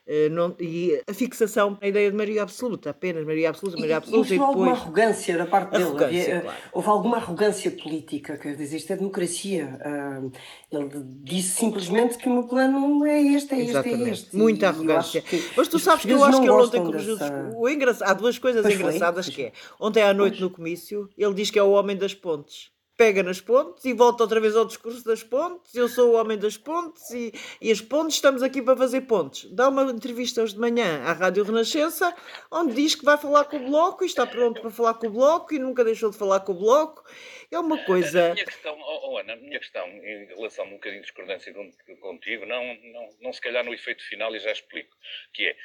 Uh, 0.05 0.29
não, 0.29 0.53
e 0.59 1.01
a 1.07 1.13
fixação, 1.13 1.77
a 1.81 1.87
ideia 1.87 2.11
de 2.11 2.17
maioria 2.17 2.43
absoluta, 2.43 2.89
apenas 2.89 3.23
maioria 3.23 3.49
absoluta, 3.49 3.77
maioria 3.77 3.97
absoluta 3.97 4.27
e, 4.27 4.31
e, 4.31 4.35
e 4.35 4.37
depois... 4.37 4.49
alguma 4.49 4.71
arrogância 4.71 5.37
da 5.37 5.45
parte 5.45 5.71
dele. 5.71 6.03
Havia, 6.03 6.21
eh, 6.21 6.41
claro. 6.41 6.57
Houve 6.73 6.87
alguma 6.89 7.17
arrogância 7.17 7.71
política, 7.71 8.37
quer 8.37 8.53
dizer, 8.57 8.75
isto 8.75 8.91
é 8.91 8.97
democracia. 8.97 9.79
Uh, 9.79 10.31
ele 10.69 10.89
disse 11.21 11.55
simplesmente 11.55 12.17
que 12.17 12.27
o 12.27 12.33
meu 12.33 12.43
plano 12.43 13.05
é 13.05 13.21
este, 13.21 13.55
é 13.55 13.61
Exatamente. 13.61 14.01
este, 14.01 14.09
é 14.09 14.11
este. 14.11 14.35
Muita 14.35 14.67
arrogância. 14.67 15.23
Mas 15.55 15.67
tu 15.69 15.79
sabes 15.79 16.03
que 16.03 16.11
eu 16.11 16.21
acho 16.21 16.41
que 16.41 16.47
ele 16.47 16.51
ontem 16.51 16.83
corrigiu 16.83 17.17
dessa... 17.17 17.51
o 17.55 17.69
engraçado. 17.69 18.09
Há 18.09 18.13
duas 18.13 18.37
coisas 18.37 18.61
pois 18.61 18.75
engraçadas 18.75 19.25
foi, 19.27 19.35
que 19.35 19.41
é. 19.43 19.51
Ontem 19.79 20.03
à 20.03 20.13
noite 20.13 20.39
pois. 20.39 20.41
no 20.41 20.49
comício, 20.49 21.09
ele 21.17 21.33
diz 21.33 21.49
que 21.49 21.57
é 21.57 21.63
o 21.63 21.71
homem 21.71 21.95
das 21.95 22.13
pontes 22.13 22.73
pega 22.95 23.23
nas 23.23 23.41
pontes 23.41 23.83
e 23.85 23.93
volta 23.93 24.23
outra 24.23 24.39
vez 24.39 24.55
ao 24.55 24.65
discurso 24.65 25.03
das 25.03 25.23
pontes. 25.23 25.73
Eu 25.73 25.87
sou 25.87 26.11
o 26.11 26.15
homem 26.15 26.37
das 26.37 26.57
pontes 26.57 27.09
e, 27.11 27.33
e 27.59 27.71
as 27.71 27.81
pontes 27.81 28.15
estamos 28.15 28.43
aqui 28.43 28.61
para 28.61 28.77
fazer 28.77 29.01
pontes. 29.01 29.51
Dá 29.51 29.69
uma 29.69 29.83
entrevista 29.91 30.41
hoje 30.43 30.53
de 30.53 30.59
manhã 30.59 31.03
à 31.03 31.13
Rádio 31.13 31.43
Renascença, 31.43 32.15
onde 32.51 32.75
diz 32.75 32.95
que 32.95 33.03
vai 33.03 33.17
falar 33.17 33.45
com 33.45 33.57
o 33.57 33.67
Bloco 33.67 34.03
e 34.03 34.07
está 34.07 34.25
pronto 34.25 34.61
para 34.61 34.69
falar 34.69 34.93
com 34.95 35.07
o 35.07 35.11
Bloco 35.11 35.53
e 35.53 35.59
nunca 35.59 35.83
deixou 35.83 36.11
de 36.11 36.17
falar 36.17 36.41
com 36.41 36.51
o 36.51 36.55
Bloco. 36.55 37.03
É 37.51 37.59
uma 37.59 37.83
coisa. 37.83 38.31
A 38.31 38.33
minha 38.33 38.45
questão, 38.45 38.79
oh, 38.79 39.11
oh 39.11 39.17
Ana, 39.17 39.33
a 39.33 39.35
minha 39.35 39.59
questão 39.59 39.87
em 39.87 40.25
relação 40.25 40.65
a 40.65 40.67
um 40.67 40.71
bocadinho 40.73 41.01
de 41.01 41.07
discordância 41.07 41.53
contigo, 41.99 42.45
não, 42.45 42.63
não, 42.65 43.09
não 43.21 43.33
se 43.33 43.41
calhar 43.41 43.63
no 43.63 43.73
efeito 43.73 44.03
final 44.03 44.35
e 44.35 44.39
já 44.39 44.51
explico, 44.51 44.95
que 45.33 45.47
é, 45.47 45.55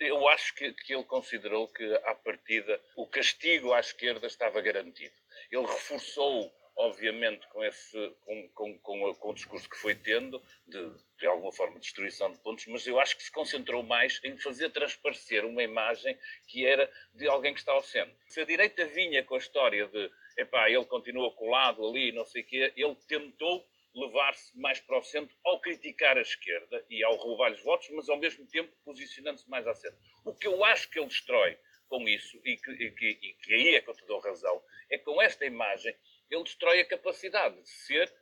eu 0.00 0.26
acho 0.28 0.54
que, 0.54 0.72
que 0.72 0.94
ele 0.94 1.04
considerou 1.04 1.68
que 1.68 1.84
à 2.04 2.14
partida 2.14 2.80
o 2.96 3.06
castigo 3.06 3.72
à 3.72 3.80
esquerda 3.80 4.26
estava 4.26 4.60
garantido. 4.60 5.14
Ele 5.50 5.66
reforçou 5.66 6.52
obviamente 6.78 7.46
com, 7.48 7.64
esse, 7.64 8.14
com, 8.24 8.48
com, 8.50 8.78
com, 8.78 9.14
com, 9.14 9.30
o 9.30 9.34
discurso 9.34 9.68
que 9.68 9.76
foi 9.76 9.96
tendo, 9.96 10.40
de, 10.66 10.90
de 11.18 11.26
alguma 11.26 11.52
forma, 11.52 11.80
destruição 11.80 12.30
de 12.30 12.38
pontos, 12.38 12.66
mas 12.68 12.86
eu 12.86 13.00
acho 13.00 13.16
que 13.16 13.24
se 13.24 13.32
concentrou 13.32 13.82
mais 13.82 14.20
em 14.22 14.38
fazer 14.38 14.70
transparecer 14.70 15.44
uma 15.44 15.62
imagem 15.62 16.16
que 16.46 16.64
era 16.64 16.88
de 17.12 17.26
alguém 17.26 17.52
que 17.52 17.58
está 17.58 17.72
ao 17.72 17.82
centro. 17.82 18.14
Se 18.28 18.40
a 18.40 18.44
direita 18.44 18.86
vinha 18.86 19.24
com 19.24 19.34
a 19.34 19.38
história 19.38 19.88
de, 19.88 20.10
epá, 20.38 20.70
ele 20.70 20.84
continua 20.84 21.32
colado 21.32 21.84
ali, 21.84 22.12
não 22.12 22.24
sei 22.24 22.42
o 22.42 22.46
quê, 22.46 22.72
ele 22.76 22.96
tentou 23.08 23.66
levar-se 23.92 24.56
mais 24.56 24.78
para 24.78 24.98
o 24.98 25.02
centro 25.02 25.36
ao 25.44 25.60
criticar 25.60 26.16
a 26.16 26.22
esquerda 26.22 26.84
e 26.88 27.02
ao 27.02 27.16
roubar-lhes 27.16 27.60
votos, 27.60 27.88
mas 27.90 28.08
ao 28.08 28.18
mesmo 28.18 28.46
tempo 28.46 28.72
posicionando-se 28.84 29.50
mais 29.50 29.66
ao 29.66 29.74
centro. 29.74 29.98
O 30.24 30.32
que 30.32 30.46
eu 30.46 30.64
acho 30.64 30.88
que 30.88 31.00
ele 31.00 31.08
destrói 31.08 31.58
com 31.88 32.06
isso, 32.08 32.38
e 32.44 32.56
que, 32.56 32.70
e 32.70 32.90
que, 32.92 33.06
e 33.08 33.34
que 33.34 33.54
aí 33.54 33.74
é 33.74 33.80
que 33.80 33.88
eu 33.88 33.94
te 33.94 34.06
dou 34.06 34.20
razão, 34.20 34.62
é 34.90 34.98
com 34.98 35.20
esta 35.20 35.44
imagem 35.44 35.96
ele 36.30 36.42
destrói 36.42 36.80
a 36.80 36.84
capacidade 36.84 37.60
de 37.60 37.68
ser 37.68 38.12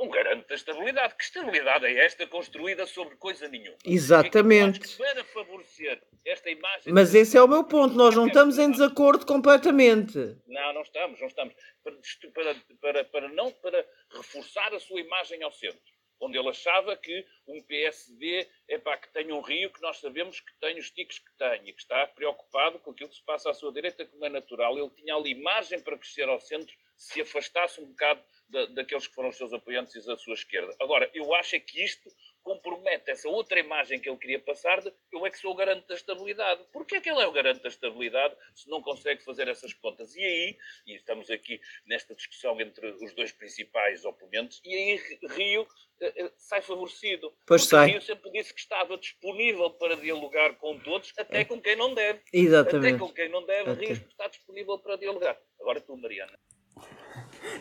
um 0.00 0.08
garante 0.08 0.46
da 0.46 0.54
estabilidade. 0.54 1.14
Que 1.16 1.24
estabilidade 1.24 1.86
é 1.86 2.04
esta 2.04 2.26
construída 2.26 2.86
sobre 2.86 3.16
coisa 3.16 3.48
nenhuma? 3.48 3.76
Exatamente. 3.84 5.02
É 5.02 5.14
para 5.14 5.24
favorecer 5.24 6.00
esta 6.24 6.50
imagem. 6.50 6.92
Mas 6.92 7.14
esse 7.14 7.36
é 7.36 7.42
o 7.42 7.48
meu 7.48 7.64
ponto. 7.64 7.94
Nós 7.94 8.14
não 8.14 8.28
estamos 8.28 8.58
em 8.58 8.70
desacordo 8.70 9.26
completamente. 9.26 10.16
Não, 10.46 10.72
não 10.72 10.82
estamos, 10.82 11.20
não 11.20 11.26
estamos. 11.26 11.54
Para, 11.82 12.54
para, 12.80 13.04
para, 13.04 13.28
não 13.30 13.50
para 13.50 13.84
reforçar 14.12 14.72
a 14.72 14.78
sua 14.78 15.00
imagem 15.00 15.42
ao 15.42 15.50
centro. 15.50 15.98
Onde 16.20 16.36
ele 16.36 16.48
achava 16.48 16.96
que 16.96 17.24
um 17.46 17.62
PSD 17.62 18.48
é 18.68 18.76
para 18.76 18.96
que 18.96 19.12
tenha 19.12 19.32
um 19.32 19.40
Rio 19.40 19.72
que 19.72 19.80
nós 19.80 19.98
sabemos 19.98 20.40
que 20.40 20.52
tem 20.60 20.76
os 20.76 20.90
ticos 20.90 21.20
que 21.20 21.30
tem 21.38 21.68
e 21.68 21.72
que 21.72 21.80
está 21.80 22.08
preocupado 22.08 22.80
com 22.80 22.90
aquilo 22.90 23.08
que 23.08 23.14
se 23.14 23.24
passa 23.24 23.50
à 23.50 23.54
sua 23.54 23.72
direita, 23.72 24.04
como 24.04 24.24
é 24.24 24.28
natural. 24.28 24.76
Ele 24.76 24.90
tinha 24.90 25.14
ali 25.14 25.40
margem 25.40 25.80
para 25.80 25.96
crescer 25.96 26.28
ao 26.28 26.40
centro 26.40 26.74
se 26.98 27.20
afastasse 27.20 27.80
um 27.80 27.86
bocado 27.86 28.22
da, 28.48 28.66
daqueles 28.66 29.06
que 29.06 29.14
foram 29.14 29.28
os 29.28 29.36
seus 29.36 29.52
apoiantes 29.52 29.94
e 29.94 30.04
da 30.04 30.16
sua 30.16 30.34
esquerda. 30.34 30.74
Agora, 30.80 31.08
eu 31.14 31.32
acho 31.34 31.54
é 31.54 31.60
que 31.60 31.82
isto 31.82 32.10
compromete 32.42 33.10
essa 33.10 33.28
outra 33.28 33.60
imagem 33.60 34.00
que 34.00 34.08
ele 34.08 34.16
queria 34.16 34.40
passar 34.40 34.80
de 34.80 34.92
eu 35.12 35.26
é 35.26 35.30
que 35.30 35.38
sou 35.38 35.52
o 35.52 35.54
garante 35.54 35.86
da 35.86 35.94
estabilidade. 35.94 36.64
Porquê 36.72 36.96
é 36.96 37.00
que 37.00 37.10
ele 37.10 37.20
é 37.20 37.26
o 37.26 37.32
garante 37.32 37.62
da 37.62 37.68
estabilidade 37.68 38.34
se 38.54 38.68
não 38.68 38.80
consegue 38.82 39.22
fazer 39.22 39.48
essas 39.48 39.74
contas? 39.74 40.16
E 40.16 40.24
aí, 40.24 40.56
e 40.86 40.94
estamos 40.94 41.30
aqui 41.30 41.60
nesta 41.86 42.14
discussão 42.14 42.58
entre 42.60 42.86
os 43.04 43.14
dois 43.14 43.32
principais 43.32 44.04
oponentes, 44.04 44.60
e 44.64 44.74
aí 44.74 45.00
Rio 45.30 45.62
uh, 45.62 46.32
sai 46.36 46.62
favorecido. 46.62 47.32
Pois 47.46 47.64
sai. 47.64 47.90
Rio 47.90 48.00
sempre 48.00 48.30
disse 48.32 48.54
que 48.54 48.60
estava 48.60 48.96
disponível 48.96 49.70
para 49.70 49.96
dialogar 49.96 50.54
com 50.56 50.78
todos, 50.78 51.12
até 51.18 51.40
é. 51.40 51.44
com 51.44 51.60
quem 51.60 51.76
não 51.76 51.92
deve. 51.92 52.20
Exatamente. 52.32 52.94
Até 52.94 52.98
com 52.98 53.12
quem 53.12 53.28
não 53.28 53.44
deve, 53.44 53.72
Rio 53.74 53.92
está 53.92 54.26
disponível 54.26 54.78
para 54.78 54.96
dialogar. 54.96 55.38
Agora 55.60 55.80
tu, 55.80 55.96
Mariana. 55.96 56.38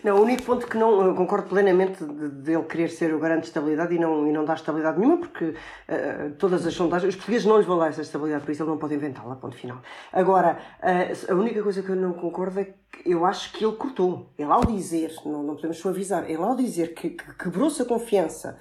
Não, 0.04 0.18
o 0.18 0.22
único 0.22 0.44
ponto 0.44 0.68
que 0.68 0.78
não 0.78 1.16
concordo 1.16 1.48
plenamente 1.48 2.04
de, 2.04 2.30
de, 2.30 2.52
ele 2.54 2.64
querer 2.64 2.90
ser 2.90 3.14
o 3.14 3.20
garante 3.20 3.42
de 3.42 3.48
estabilidade 3.48 3.96
e 3.96 4.00
não, 4.00 4.28
e 4.28 4.32
não 4.32 4.46
dar 4.46 4.56
estabilidade 4.56 5.00
nenhuma, 5.00 5.18
porque 5.18 5.46
uh, 5.46 6.32
todas 6.38 6.66
as 6.66 6.74
sondagens, 6.74 7.14
os 7.14 7.16
portugueses 7.16 7.46
não 7.46 7.58
lhes 7.58 7.66
vão 7.66 7.78
dar 7.80 7.88
essa 7.88 8.02
estabilidade, 8.02 8.44
por 8.44 8.52
isso 8.52 8.64
ele 8.64 8.70
não 8.70 8.78
pode 8.78 8.94
inventá-la, 8.96 9.36
ponto 9.36 9.56
final. 9.56 9.82
Agora, 10.12 10.58
uh, 10.82 11.32
a 11.32 11.36
única 11.36 11.64
coisa 11.64 11.82
que 11.82 11.90
eu 11.90 11.96
não 11.96 12.14
concordo 12.14 12.60
é 12.60 12.66
que 12.66 12.74
eu 13.06 13.26
acho 13.26 13.54
que 13.54 13.64
ele 13.64 13.76
cortou. 13.76 14.28
Ele 14.38 14.52
ao 14.52 14.66
dizer, 14.66 15.14
não, 15.26 15.44
não 15.44 15.56
podemos 15.56 15.78
suavizar, 15.78 16.30
ele 16.30 16.42
ao 16.42 16.56
dizer 16.56 16.94
que, 16.94 17.12
que 17.12 17.34
quebrou-se 17.36 17.82
a 17.82 17.86
confiança 17.86 18.58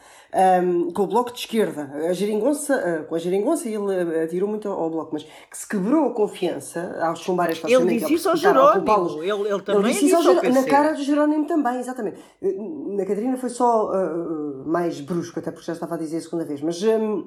um, 0.62 0.90
com 0.92 1.02
o 1.02 1.06
bloco 1.06 1.33
de 1.33 1.40
esquerda, 1.40 1.90
a 2.09 2.12
geringonça, 2.12 3.02
uh, 3.02 3.06
com 3.06 3.14
a 3.14 3.18
geringonça 3.18 3.68
ele 3.68 4.23
atirou 4.23 4.49
muito 4.49 4.68
ao, 4.68 4.90
bloco, 4.90 5.11
mas 5.12 5.25
que 5.25 5.56
se 5.56 5.68
quebrou 5.68 6.09
a 6.09 6.14
confiança 6.14 6.97
ao 7.00 7.16
chumbar 7.16 7.50
esta 7.50 7.71
Ele 7.71 7.99
disse 7.99 8.14
isso 8.14 8.28
ao 8.28 8.37
Jerónimo, 8.37 9.23
ele, 9.23 9.49
ele 9.49 9.62
também 9.62 9.83
ele 9.83 9.92
disse 9.92 10.06
isso 10.06 10.16
ao, 10.16 10.35
na 10.35 10.64
cara 10.64 10.92
do 10.92 11.02
Jerónimo 11.02 11.47
também, 11.47 11.78
exatamente. 11.78 12.18
Na 12.40 13.04
Catarina 13.04 13.37
foi 13.37 13.50
só 13.50 13.90
uh, 13.90 14.64
mais 14.66 15.00
brusco, 15.00 15.38
até 15.38 15.50
porque 15.50 15.66
já 15.66 15.73
estava 15.73 15.95
a 15.95 15.99
dizer 15.99 16.18
a 16.18 16.21
segunda 16.21 16.45
vez, 16.45 16.61
mas... 16.61 16.83
Um, 16.83 17.26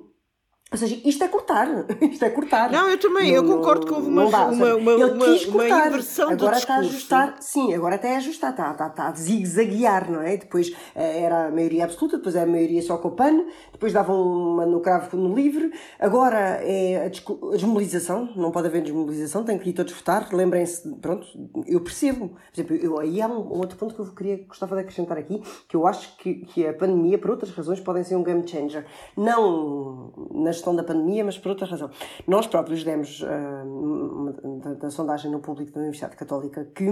ou 0.71 0.77
seja, 0.77 1.01
isto 1.03 1.23
é 1.23 1.27
cortar. 1.27 1.67
Isto 1.99 2.25
é 2.25 2.29
cortar. 2.29 2.71
Não, 2.71 2.87
eu 2.87 2.97
também, 2.99 3.31
não, 3.31 3.37
eu 3.37 3.43
concordo 3.43 3.87
que 3.87 3.93
houve 3.93 4.07
uma, 4.07 4.29
dá, 4.29 4.47
uma, 4.47 4.75
uma, 4.75 4.91
ele 4.91 5.03
uma, 5.03 5.25
cortar. 5.25 5.49
uma 5.49 5.87
inversão 5.87 6.29
agora 6.29 6.51
do 6.51 6.57
está 6.57 6.75
a 6.75 6.79
ajustar, 6.79 7.35
sim, 7.39 7.73
agora 7.73 7.95
até 7.95 8.13
a 8.13 8.17
ajustar, 8.17 8.51
está, 8.51 8.71
está, 8.71 8.87
está 8.87 9.07
a 9.07 9.13
zigue-zaguear, 9.13 10.11
não 10.11 10.21
é? 10.21 10.37
Depois 10.37 10.71
eh, 10.93 11.23
era 11.23 11.47
a 11.47 11.51
maioria 11.51 11.85
absoluta, 11.85 12.17
depois 12.17 12.35
é 12.35 12.43
a 12.43 12.45
maioria 12.45 12.81
só 12.83 12.97
com 12.97 13.07
o 13.07 13.11
PAN, 13.11 13.45
depois 13.71 13.93
davam 13.93 14.21
uma 14.21 14.65
no 14.65 14.79
cravo 14.79 15.17
no 15.17 15.33
livre, 15.33 15.71
agora 15.99 16.59
é 16.61 17.05
a, 17.05 17.09
desmobilização, 17.55 18.29
não 18.35 18.51
pode 18.51 18.67
haver 18.67 18.83
desmobilização, 18.83 19.43
tem 19.43 19.57
que 19.57 19.71
ir 19.71 19.73
todos 19.73 19.93
votar, 19.93 20.27
lembrem-se, 20.31 20.87
pronto, 20.97 21.27
eu 21.65 21.81
percebo. 21.81 22.29
Por 22.29 22.53
exemplo, 22.53 22.75
eu, 22.75 22.99
aí 22.99 23.21
há 23.21 23.27
um, 23.27 23.39
um, 23.39 23.57
outro 23.57 23.75
ponto 23.75 23.95
que 23.95 24.01
eu 24.01 24.05
queria, 24.13 24.37
gostava 24.47 24.75
de 24.75 24.81
acrescentar 24.81 25.17
aqui, 25.17 25.41
que 25.67 25.75
eu 25.75 25.87
acho 25.87 26.15
que, 26.17 26.35
que 26.45 26.67
a 26.67 26.73
pandemia, 26.73 27.17
por 27.17 27.31
outras 27.31 27.51
razões, 27.51 27.79
podem 27.79 28.03
ser 28.03 28.15
um 28.15 28.23
game 28.23 28.47
changer. 28.47 28.85
Não 29.17 30.13
nas 30.31 30.58
gestão 30.59 30.75
da 30.75 30.83
pandemia, 30.83 31.23
mas 31.23 31.37
por 31.37 31.49
outra 31.49 31.65
razão. 31.65 31.89
Nós 32.27 32.45
próprios 32.45 32.83
demos 32.83 33.21
uh, 33.21 34.59
da, 34.61 34.73
da, 34.73 34.89
sondagem 34.89 35.31
no 35.31 35.39
público 35.39 35.71
da 35.71 35.79
Universidade 35.79 36.15
Católica 36.15 36.65
que 36.75 36.89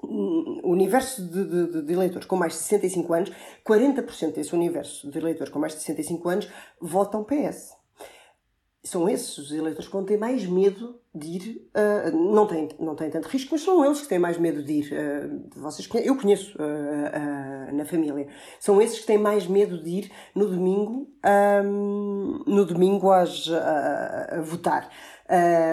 o 0.00 0.70
universo 0.70 1.26
de, 1.26 1.44
de, 1.44 1.82
de, 1.82 1.92
eleitores 1.92 2.26
com 2.26 2.36
mais 2.36 2.52
de 2.52 2.60
65 2.60 3.12
anos, 3.12 3.32
40% 3.66 4.34
desse 4.34 4.54
universo 4.54 5.10
de 5.10 5.18
eleitores 5.18 5.52
com 5.52 5.58
mais 5.58 5.74
de 5.74 5.80
65 5.80 6.28
anos 6.28 6.48
votam 6.80 7.24
PS 7.24 7.77
são 8.88 9.08
esses 9.08 9.36
os 9.36 9.52
eleitores 9.52 9.86
que 9.86 9.92
vão 9.92 10.04
ter 10.04 10.16
mais 10.16 10.46
medo 10.46 10.98
de 11.14 11.26
ir. 11.26 11.70
Uh, 11.74 12.16
não, 12.34 12.46
têm, 12.46 12.68
não 12.80 12.94
têm 12.94 13.10
tanto 13.10 13.28
risco, 13.28 13.50
mas 13.52 13.62
são 13.62 13.84
eles 13.84 14.00
que 14.00 14.08
têm 14.08 14.18
mais 14.18 14.38
medo 14.38 14.62
de 14.62 14.72
ir. 14.72 14.92
Uh, 14.92 15.60
vocês 15.60 15.88
eu 16.04 16.16
conheço 16.16 16.56
uh, 16.56 17.74
na 17.74 17.84
família. 17.84 18.26
São 18.58 18.80
esses 18.80 19.00
que 19.00 19.06
têm 19.06 19.18
mais 19.18 19.46
medo 19.46 19.82
de 19.82 19.90
ir 19.90 20.12
no 20.34 20.48
domingo, 20.48 21.08
um, 21.64 22.42
no 22.46 22.64
domingo 22.64 23.10
às, 23.10 23.48
a, 23.50 24.38
a 24.38 24.40
votar. 24.40 24.88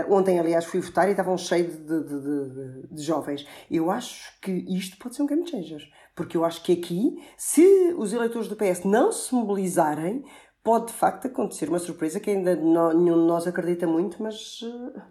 ontem, 0.10 0.38
aliás, 0.38 0.66
fui 0.66 0.82
votar 0.82 1.08
e 1.08 1.12
estavam 1.12 1.38
cheios 1.38 1.76
de, 1.78 2.04
de, 2.04 2.22
de, 2.22 2.88
de, 2.92 3.02
jovens. 3.02 3.48
Eu 3.72 3.90
acho 3.90 4.40
que 4.42 4.52
isto 4.52 4.98
pode 4.98 5.16
ser 5.16 5.24
um 5.24 5.28
game 5.28 5.48
changer. 5.48 5.82
Porque 6.16 6.38
eu 6.38 6.46
acho 6.46 6.64
que 6.64 6.72
aqui, 6.72 7.18
se 7.38 7.94
os 7.98 8.14
eleitores 8.14 8.48
do 8.48 8.56
PS 8.56 8.86
não 8.86 9.12
se 9.12 9.36
mobilizarem, 9.36 10.24
pode 10.66 10.88
de 10.88 10.94
facto 10.94 11.28
acontecer 11.28 11.70
uma 11.70 11.78
surpresa 11.78 12.20
que 12.20 12.32
ainda 12.32 12.56
não, 12.56 12.92
nenhum 12.92 13.22
de 13.22 13.28
nós 13.28 13.46
acredita 13.46 13.86
muito, 13.86 14.22
mas. 14.22 14.62
Eh, 14.64 15.02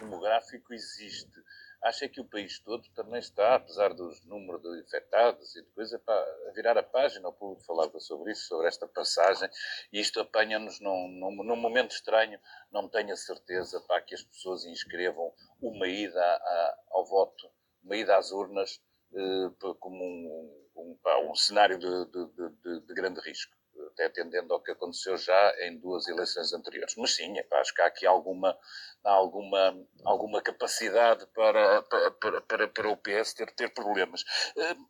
demográfico 0.00 0.74
existe. 0.74 1.44
Acha 1.80 2.08
que 2.08 2.20
o 2.20 2.24
país 2.24 2.58
todo 2.58 2.82
também 2.94 3.20
está, 3.20 3.54
apesar 3.54 3.92
dos 3.94 4.24
números 4.24 4.62
de 4.62 4.80
infectados 4.80 5.54
e 5.54 5.62
de 5.62 5.68
coisa, 5.70 5.98
para 5.98 6.52
virar 6.54 6.76
a 6.76 6.82
página. 6.82 7.28
O 7.28 7.32
público 7.32 7.64
falava 7.64 8.00
sobre 8.00 8.32
isso, 8.32 8.48
sobre 8.48 8.66
esta 8.66 8.88
passagem, 8.88 9.48
e 9.92 10.00
isto 10.00 10.18
apanha-nos 10.18 10.80
num, 10.80 11.08
num, 11.08 11.44
num, 11.44 11.56
momento 11.56 11.92
estranho. 11.92 12.40
Não 12.72 12.88
tenho 12.88 13.12
a 13.12 13.16
certeza 13.16 13.80
para 13.82 14.00
que 14.02 14.14
as 14.14 14.24
pessoas 14.24 14.64
inscrevam 14.64 15.32
uma 15.60 15.86
ida 15.86 16.20
a, 16.20 16.78
ao 16.90 17.04
voto, 17.04 17.48
uma 17.84 17.96
ida 17.96 18.16
às 18.16 18.32
urnas, 18.32 18.80
eh, 19.14 19.50
como 19.78 20.02
um, 20.02 20.66
um, 20.74 21.30
um 21.30 21.34
cenário 21.34 21.78
de, 21.78 22.06
de, 22.06 22.48
de, 22.62 22.80
de 22.86 22.94
grande 22.94 23.20
risco 23.20 23.54
até 23.94 24.06
atendendo 24.06 24.52
ao 24.52 24.60
que 24.60 24.72
aconteceu 24.72 25.16
já 25.16 25.54
em 25.66 25.78
duas 25.78 26.06
eleições 26.08 26.52
anteriores. 26.52 26.94
Mas 26.96 27.14
sim, 27.14 27.38
epá, 27.38 27.60
acho 27.60 27.72
que 27.72 27.80
há 27.80 27.86
aqui 27.86 28.04
alguma, 28.04 28.58
alguma, 29.02 29.86
alguma 30.04 30.42
capacidade 30.42 31.26
para, 31.28 31.82
para, 31.82 32.40
para, 32.42 32.68
para 32.68 32.88
o 32.88 32.96
PS 32.96 33.32
ter, 33.34 33.50
ter 33.54 33.72
problemas. 33.72 34.22
Uh, 34.56 34.88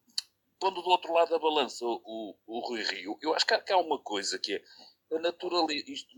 pondo 0.58 0.82
do 0.82 0.88
outro 0.88 1.12
lado 1.12 1.30
da 1.30 1.38
balança 1.38 1.84
o, 1.84 2.36
o, 2.46 2.60
Rui 2.66 2.82
Rio, 2.82 3.18
eu 3.20 3.34
acho 3.34 3.46
que 3.46 3.54
há, 3.54 3.60
que 3.60 3.72
há 3.72 3.76
uma 3.76 3.98
coisa 3.98 4.38
que 4.38 4.54
é 4.54 5.16
a 5.16 5.20
naturalidade, 5.20 5.92
isto 5.92 6.16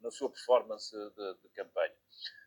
na 0.00 0.10
sua 0.10 0.30
performance 0.30 0.94
de, 0.94 1.34
de 1.42 1.48
campanha. 1.54 1.94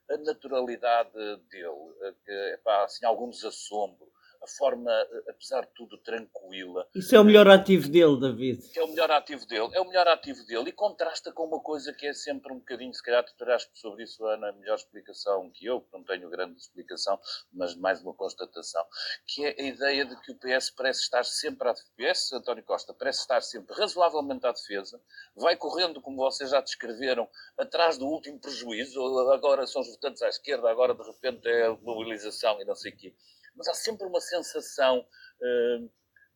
A 0.09 0.17
naturalidade 0.17 1.11
dele, 1.49 2.15
que, 2.23 2.31
epá, 2.53 2.83
assim, 2.83 3.05
algum 3.05 3.29
desassombro, 3.29 4.11
a 4.41 4.47
forma, 4.47 4.91
apesar 5.29 5.61
de 5.61 5.71
tudo, 5.75 5.97
tranquila. 5.99 6.87
Isso 6.95 7.15
é 7.15 7.19
o 7.19 7.23
melhor 7.23 7.47
ativo 7.47 7.87
dele, 7.87 8.19
David. 8.19 8.61
É 8.75 8.83
o 8.83 8.87
melhor 8.87 9.11
ativo 9.11 9.45
dele, 9.45 9.69
é 9.73 9.79
o 9.79 9.85
melhor 9.85 10.07
ativo 10.07 10.43
dele 10.45 10.69
e 10.69 10.71
contrasta 10.71 11.31
com 11.31 11.45
uma 11.45 11.59
coisa 11.59 11.93
que 11.93 12.07
é 12.07 12.13
sempre 12.13 12.51
um 12.51 12.57
bocadinho, 12.57 12.93
se 12.93 13.03
calhar 13.03 13.23
tu 13.23 13.35
terás 13.37 13.69
sobre 13.73 14.03
isso, 14.03 14.25
Ana, 14.25 14.49
a 14.49 14.53
melhor 14.53 14.75
explicação 14.75 15.49
que 15.51 15.65
eu, 15.65 15.81
que 15.81 15.93
não 15.93 16.03
tenho 16.03 16.29
grande 16.29 16.59
explicação, 16.59 17.19
mas 17.53 17.75
mais 17.75 18.01
uma 18.01 18.13
constatação, 18.13 18.83
que 19.27 19.45
é 19.45 19.55
a 19.59 19.63
ideia 19.63 20.05
de 20.05 20.19
que 20.21 20.31
o 20.31 20.35
PS 20.35 20.71
parece 20.71 21.01
estar 21.01 21.23
sempre 21.23 21.69
à 21.69 21.73
defesa, 21.73 22.37
António 22.37 22.63
Costa 22.63 22.93
parece 22.93 23.19
estar 23.19 23.41
sempre 23.41 23.75
razoavelmente 23.75 24.45
à 24.47 24.51
defesa, 24.51 24.99
vai 25.35 25.55
correndo, 25.55 26.01
como 26.01 26.17
vocês 26.17 26.49
já 26.49 26.61
descreveram, 26.61 27.29
atrás 27.57 27.97
do 27.97 28.07
último 28.07 28.39
prejuízo, 28.39 29.01
agora 29.29 29.67
são 29.67 29.81
os 29.81 29.89
votantes 29.89 30.21
à 30.23 30.29
esquerda, 30.29 30.69
agora 30.69 30.95
de 30.95 31.03
repente 31.03 31.47
é 31.47 31.67
a 31.67 31.75
mobilização 31.75 32.59
e 32.59 32.65
não 32.65 32.75
sei 32.75 32.91
o 32.91 32.97
quê 32.97 33.13
mas 33.55 33.67
há 33.67 33.73
sempre 33.73 34.07
uma 34.07 34.21
sensação 34.21 34.99
uh, 34.99 35.89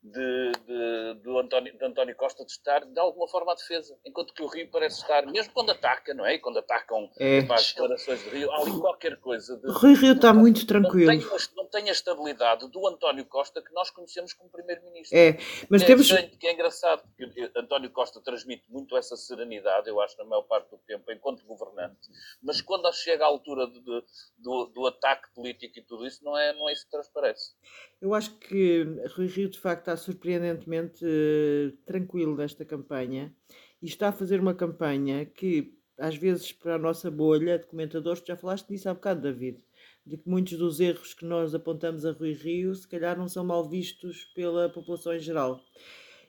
de, 0.05 0.51
de, 0.67 1.13
do 1.23 1.39
António, 1.39 1.75
de 1.75 1.83
António 1.83 2.15
Costa 2.15 2.45
de 2.45 2.51
estar 2.51 2.85
de 2.85 2.99
alguma 2.99 3.27
forma 3.27 3.51
à 3.51 3.55
defesa, 3.55 3.97
enquanto 4.05 4.33
que 4.33 4.43
o 4.43 4.47
Rio 4.47 4.69
parece 4.71 5.01
estar, 5.01 5.25
mesmo 5.25 5.51
quando 5.51 5.71
ataca, 5.71 6.13
não 6.13 6.25
é? 6.25 6.35
E 6.35 6.39
quando 6.39 6.59
atacam 6.59 7.09
é. 7.19 7.39
as 7.51 7.69
declarações 7.69 8.23
de 8.23 8.29
Rio, 8.29 8.51
há 8.51 8.61
ali 8.61 8.79
qualquer 8.79 9.17
coisa 9.17 9.57
de. 9.57 9.67
Rio, 9.79 9.95
Rio 9.95 10.13
está 10.13 10.31
muito 10.31 10.67
tranquilo. 10.67 11.11
Não 11.11 11.19
tem, 11.19 11.39
não 11.55 11.64
tem, 11.75 11.89
a 11.89 11.91
estabilidade 11.91 12.69
do 12.69 12.87
António 12.87 13.25
Costa 13.25 13.61
que 13.61 13.73
nós 13.73 13.89
conhecemos 13.89 14.33
como 14.33 14.49
Primeiro-Ministro. 14.49 15.17
É, 15.17 15.37
mas 15.69 15.81
é, 15.81 15.85
temos. 15.85 16.07
Que 16.07 16.47
é 16.47 16.53
engraçado, 16.53 17.03
porque 17.17 17.51
António 17.55 17.91
Costa 17.91 18.21
transmite 18.21 18.63
muito 18.69 18.95
essa 18.95 19.15
serenidade, 19.17 19.89
eu 19.89 19.99
acho, 20.01 20.17
na 20.17 20.25
maior 20.25 20.43
parte 20.43 20.69
do 20.71 20.77
tempo, 20.79 21.11
enquanto 21.11 21.45
governante, 21.45 22.09
mas 22.41 22.61
quando 22.61 22.91
chega 22.93 23.25
à 23.25 23.27
altura 23.27 23.67
de, 23.67 23.79
de, 23.79 24.03
do, 24.37 24.65
do 24.67 24.87
ataque 24.87 25.33
político 25.33 25.79
e 25.79 25.81
tudo 25.81 26.05
isso, 26.05 26.23
não 26.23 26.37
é, 26.37 26.53
não 26.53 26.69
é 26.69 26.73
isso 26.73 26.85
que 26.85 26.91
transparece. 26.91 27.53
Eu 28.01 28.13
acho 28.13 28.37
que 28.37 28.83
Rui 29.15 29.27
Rio, 29.27 29.49
de 29.49 29.59
facto, 29.59 29.81
está 29.81 29.97
surpreendentemente 29.97 31.03
uh, 31.05 31.71
tranquilo 31.85 32.35
nesta 32.35 32.63
campanha 32.63 33.35
e 33.81 33.85
está 33.85 34.09
a 34.09 34.11
fazer 34.11 34.39
uma 34.39 34.53
campanha 34.53 35.25
que, 35.25 35.77
às 35.97 36.15
vezes, 36.15 36.51
para 36.51 36.75
a 36.75 36.79
nossa 36.79 37.09
bolha 37.09 37.57
de 37.57 37.65
comentadores, 37.65 38.23
já 38.25 38.35
falaste 38.35 38.67
disso 38.67 38.89
há 38.89 38.93
bocado, 38.93 39.21
David, 39.21 39.63
de 40.05 40.17
que 40.17 40.29
muitos 40.29 40.57
dos 40.57 40.79
erros 40.79 41.13
que 41.13 41.25
nós 41.25 41.55
apontamos 41.55 42.05
a 42.05 42.11
Rui 42.11 42.33
Rio, 42.33 42.75
se 42.75 42.87
calhar, 42.87 43.17
não 43.17 43.27
são 43.27 43.43
mal 43.43 43.67
vistos 43.67 44.25
pela 44.35 44.69
população 44.69 45.15
em 45.15 45.19
geral. 45.19 45.63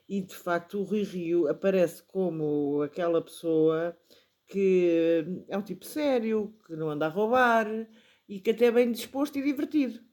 E, 0.09 0.21
de 0.21 0.35
facto, 0.35 0.79
o 0.79 0.83
Rui 0.83 1.03
Rio 1.03 1.47
aparece 1.47 2.01
como 2.03 2.81
aquela 2.81 3.21
pessoa 3.21 3.95
que 4.47 5.43
é 5.49 5.57
um 5.57 5.61
tipo 5.61 5.85
sério, 5.85 6.55
que 6.65 6.75
não 6.75 6.89
anda 6.89 7.05
a 7.05 7.09
roubar 7.09 7.67
e 8.27 8.39
que 8.39 8.51
até 8.51 8.65
é 8.65 8.71
bem 8.71 8.91
disposto 8.91 9.37
e 9.37 9.43
divertido 9.43 10.06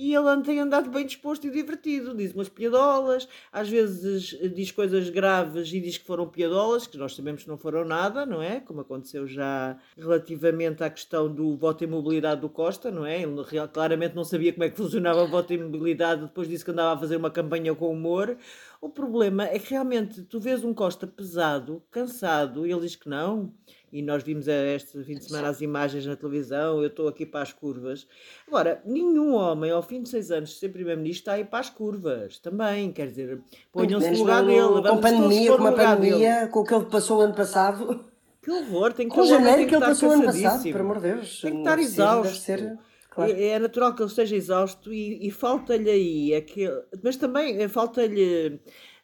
e 0.00 0.14
ele 0.14 0.42
tem 0.42 0.58
andado 0.58 0.88
bem 0.88 1.04
disposto 1.04 1.46
e 1.46 1.50
divertido. 1.50 2.16
Diz 2.16 2.32
umas 2.32 2.48
piadolas, 2.48 3.28
às 3.52 3.68
vezes 3.68 4.34
eh, 4.40 4.48
diz 4.48 4.72
coisas 4.72 5.10
graves 5.10 5.70
e 5.74 5.78
diz 5.78 5.98
que 5.98 6.06
foram 6.06 6.26
piadolas, 6.26 6.86
que 6.86 6.96
nós 6.96 7.14
sabemos 7.14 7.42
que 7.42 7.48
não 7.50 7.58
foram 7.58 7.84
nada, 7.84 8.24
não 8.24 8.42
é? 8.42 8.60
Como 8.60 8.80
aconteceu 8.80 9.26
já 9.26 9.76
relativamente 9.98 10.82
à 10.82 10.88
questão 10.88 11.30
do 11.30 11.54
voto 11.54 11.84
em 11.84 11.86
mobilidade 11.86 12.40
do 12.40 12.48
Costa, 12.48 12.90
não 12.90 13.04
é? 13.04 13.20
Ele 13.20 13.44
claramente 13.70 14.16
não 14.16 14.24
sabia 14.24 14.54
como 14.54 14.64
é 14.64 14.70
que 14.70 14.76
funcionava 14.78 15.22
o 15.22 15.28
voto 15.28 15.52
em 15.52 15.62
mobilidade, 15.62 16.22
depois 16.22 16.48
disse 16.48 16.64
que 16.64 16.70
andava 16.70 16.94
a 16.94 16.98
fazer 16.98 17.16
uma 17.16 17.30
campanha 17.30 17.74
com 17.74 17.92
humor. 17.92 18.38
O 18.80 18.88
problema 18.88 19.44
é 19.44 19.58
que 19.58 19.68
realmente 19.68 20.22
tu 20.22 20.40
vês 20.40 20.64
um 20.64 20.72
Costa 20.72 21.06
pesado, 21.06 21.82
cansado, 21.90 22.66
e 22.66 22.72
ele 22.72 22.80
diz 22.80 22.96
que 22.96 23.10
não 23.10 23.52
e 23.92 24.02
nós 24.02 24.22
vimos 24.22 24.46
este 24.48 25.02
fim 25.04 25.14
de 25.14 25.24
semana 25.24 25.48
as 25.48 25.60
imagens 25.60 26.06
na 26.06 26.16
televisão, 26.16 26.80
eu 26.80 26.86
estou 26.86 27.08
aqui 27.08 27.26
para 27.26 27.42
as 27.42 27.52
curvas. 27.52 28.06
Agora, 28.46 28.80
nenhum 28.84 29.34
homem 29.34 29.70
ao 29.70 29.82
fim 29.82 30.02
de 30.02 30.08
seis 30.08 30.30
anos 30.30 30.50
de 30.50 30.56
ser 30.56 30.68
Primeiro-Ministro 30.68 31.20
está 31.20 31.32
aí 31.32 31.44
para 31.44 31.58
as 31.60 31.70
curvas 31.70 32.38
também, 32.38 32.92
quer 32.92 33.08
dizer, 33.08 33.40
ponham-se 33.72 34.10
no 34.10 34.18
lugar 34.18 34.44
dele. 34.44 34.60
Com 34.60 35.00
pandemia, 35.00 35.52
com 35.52 35.58
uma 35.58 35.72
pandemia, 35.72 36.48
com 36.48 36.60
o 36.60 36.64
que 36.64 36.74
ele 36.74 36.86
passou 36.86 37.20
ano 37.20 37.34
passado. 37.34 38.04
Que 38.42 38.50
horror, 38.50 38.92
tem 38.92 39.08
que 39.08 39.14
Com 39.14 39.20
o 39.20 39.26
janeiro 39.26 39.66
que 39.68 39.74
ele 39.74 39.84
passou 39.84 40.12
ano 40.12 40.24
passado, 40.24 40.72
por 40.72 40.80
amor 40.80 40.96
de 41.00 41.12
Deus. 41.12 41.40
Tem 41.42 41.52
que 41.52 41.58
estar 41.58 41.78
exausto. 41.78 42.36
Ser, 42.36 42.78
claro. 43.10 43.32
é, 43.32 43.48
é, 43.48 43.58
natural 43.58 43.94
que 43.94 44.00
ele 44.00 44.08
esteja 44.08 44.34
exausto 44.34 44.92
e, 44.92 45.26
e 45.26 45.30
falta-lhe 45.30 45.90
aí, 45.90 46.34
aquele, 46.34 46.82
mas 47.02 47.16
também 47.16 47.68
falta-lhe 47.68 48.58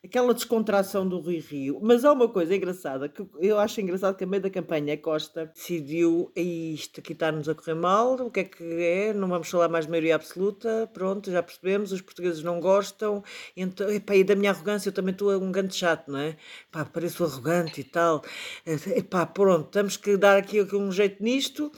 aquela 0.07 0.33
descontração 0.33 1.07
do 1.07 1.21
Rui 1.21 1.38
Rio. 1.38 1.79
Mas 1.83 2.05
há 2.05 2.12
uma 2.12 2.29
coisa 2.29 2.55
engraçada, 2.55 3.09
que 3.09 3.25
eu 3.40 3.59
acho 3.59 3.81
engraçado 3.81 4.16
que 4.16 4.25
a 4.25 4.27
meio 4.27 4.42
da 4.42 4.51
campanha 4.51 4.95
a 4.95 4.97
Costa 4.97 5.51
decidiu 5.55 6.33
isto 6.35 7.01
aqui 7.01 7.12
está-nos 7.12 7.49
a 7.49 7.55
correr 7.55 7.75
mal, 7.75 8.14
o 8.14 8.31
que 8.31 8.40
é 8.40 8.45
que 8.45 8.64
é? 8.64 9.12
Não 9.12 9.29
vamos 9.29 9.49
falar 9.49 9.69
mais 9.69 9.87
de 9.87 9.90
maioria 9.90 10.14
absoluta, 10.14 10.88
pronto, 10.92 11.31
já 11.31 11.42
percebemos, 11.42 11.92
os 11.92 12.01
portugueses 12.01 12.42
não 12.42 12.61
gostam, 12.61 13.23
então, 13.57 13.90
epá, 13.90 14.14
e 14.14 14.25
da 14.25 14.35
minha 14.35 14.51
arrogância 14.51 14.88
eu 14.88 14.92
também 14.92 15.12
estou 15.12 15.33
um 15.37 15.51
grande 15.51 15.75
chato, 15.75 16.11
não 16.11 16.19
é? 16.19 16.37
Pá, 16.71 16.85
pareço 16.85 17.25
arrogante 17.25 17.81
e 17.81 17.85
tal. 17.85 18.23
Epá, 18.64 19.27
pronto, 19.27 19.69
temos 19.71 19.97
que 19.97 20.16
dar 20.16 20.37
aqui 20.37 20.62
um 20.75 20.92
jeito 20.92 21.23
nisto, 21.23 21.73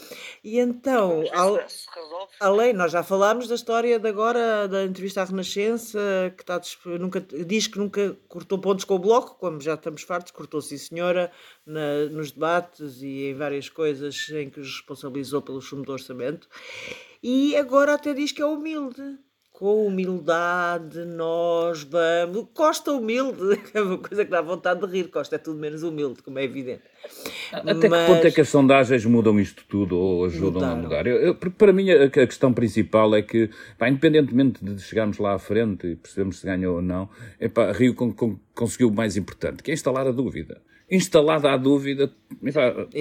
e 0.45 0.59
então, 0.59 1.25
al, 1.33 1.59
além, 2.41 2.73
nós 2.73 2.93
já 2.93 3.03
falámos 3.03 3.49
da 3.49 3.55
história 3.55 3.99
de 3.99 4.09
agora, 4.09 4.69
da 4.69 4.85
entrevista 4.85 5.23
à 5.23 5.25
Renascença, 5.25 5.99
que 6.37 6.43
está, 6.43 6.61
nunca, 6.99 7.21
diz 7.21 7.67
que 7.67 7.79
nunca 7.79 8.18
cortou 8.29 8.59
pontos 8.59 8.85
com 8.85 8.95
o 8.95 8.99
Bloco, 8.99 9.39
como 9.39 9.61
já 9.61 9.75
estamos 9.75 10.03
fartos, 10.03 10.33
cortou 10.33 10.61
sim 10.61 10.77
senhora, 10.77 11.31
na, 11.65 12.07
nos 12.11 12.31
debates 12.31 13.03
e 13.03 13.31
em 13.31 13.35
várias 13.35 13.69
coisas 13.69 14.29
em 14.31 14.51
que 14.51 14.61
os 14.61 14.77
responsabilizou 14.77 15.43
pelo 15.43 15.61
chumbo 15.61 15.85
do 15.85 15.93
orçamento. 15.93 16.49
E 17.23 17.57
agora 17.57 17.95
até 17.95 18.15
diz 18.15 18.33
que 18.33 18.43
é 18.43 18.47
humilde 18.47 19.19
com 19.59 19.88
humildade 19.88 21.05
nós 21.05 21.83
vamos. 21.83 22.47
Costa 22.55 22.92
humilde, 22.92 23.61
é 23.75 23.83
uma 23.83 23.99
coisa 23.99 24.25
que 24.25 24.31
dá 24.31 24.40
vontade 24.40 24.81
de 24.81 24.87
rir. 24.87 25.09
Costa 25.09 25.35
é 25.35 25.38
tudo 25.38 25.59
menos 25.59 25.83
humilde, 25.83 26.23
como 26.23 26.38
é 26.38 26.44
evidente. 26.44 26.83
Até 27.53 27.88
Mas... 27.88 28.07
que 28.07 28.14
ponto 28.14 28.27
é 28.29 28.31
que 28.31 28.40
as 28.40 28.49
sondagens 28.49 29.05
mudam 29.05 29.40
isto 29.40 29.64
tudo 29.68 29.99
ou 29.99 30.27
ajudam 30.27 30.61
Mudaram. 30.61 30.73
a 30.73 30.77
mudar? 30.77 31.07
Eu, 31.09 31.16
eu, 31.16 31.35
porque 31.35 31.57
para 31.59 31.73
mim 31.73 31.90
a, 31.90 32.05
a, 32.05 32.09
questão 32.09 32.53
principal 32.53 33.12
é 33.16 33.21
que, 33.21 33.51
pá, 33.77 33.88
independentemente 33.88 34.64
de 34.64 34.81
chegarmos 34.81 35.18
lá 35.18 35.35
à 35.35 35.40
frente 35.40 35.88
e 35.88 35.97
percebermos 35.97 36.38
se 36.38 36.47
ganhou 36.47 36.77
ou 36.77 36.83
não, 36.83 37.09
é 37.40 37.49
pá, 37.49 37.73
Rio 37.73 37.97
con, 37.97 38.12
con, 38.12 38.38
conseguiu 38.55 38.90
o 38.90 38.94
mais 38.94 39.16
importante, 39.16 39.61
que 39.61 39.73
é 39.73 39.75
instalar 39.75 40.07
a 40.07 40.12
dúvida 40.12 40.62
instalada 40.90 41.51
a 41.51 41.57
dúvida, 41.57 42.11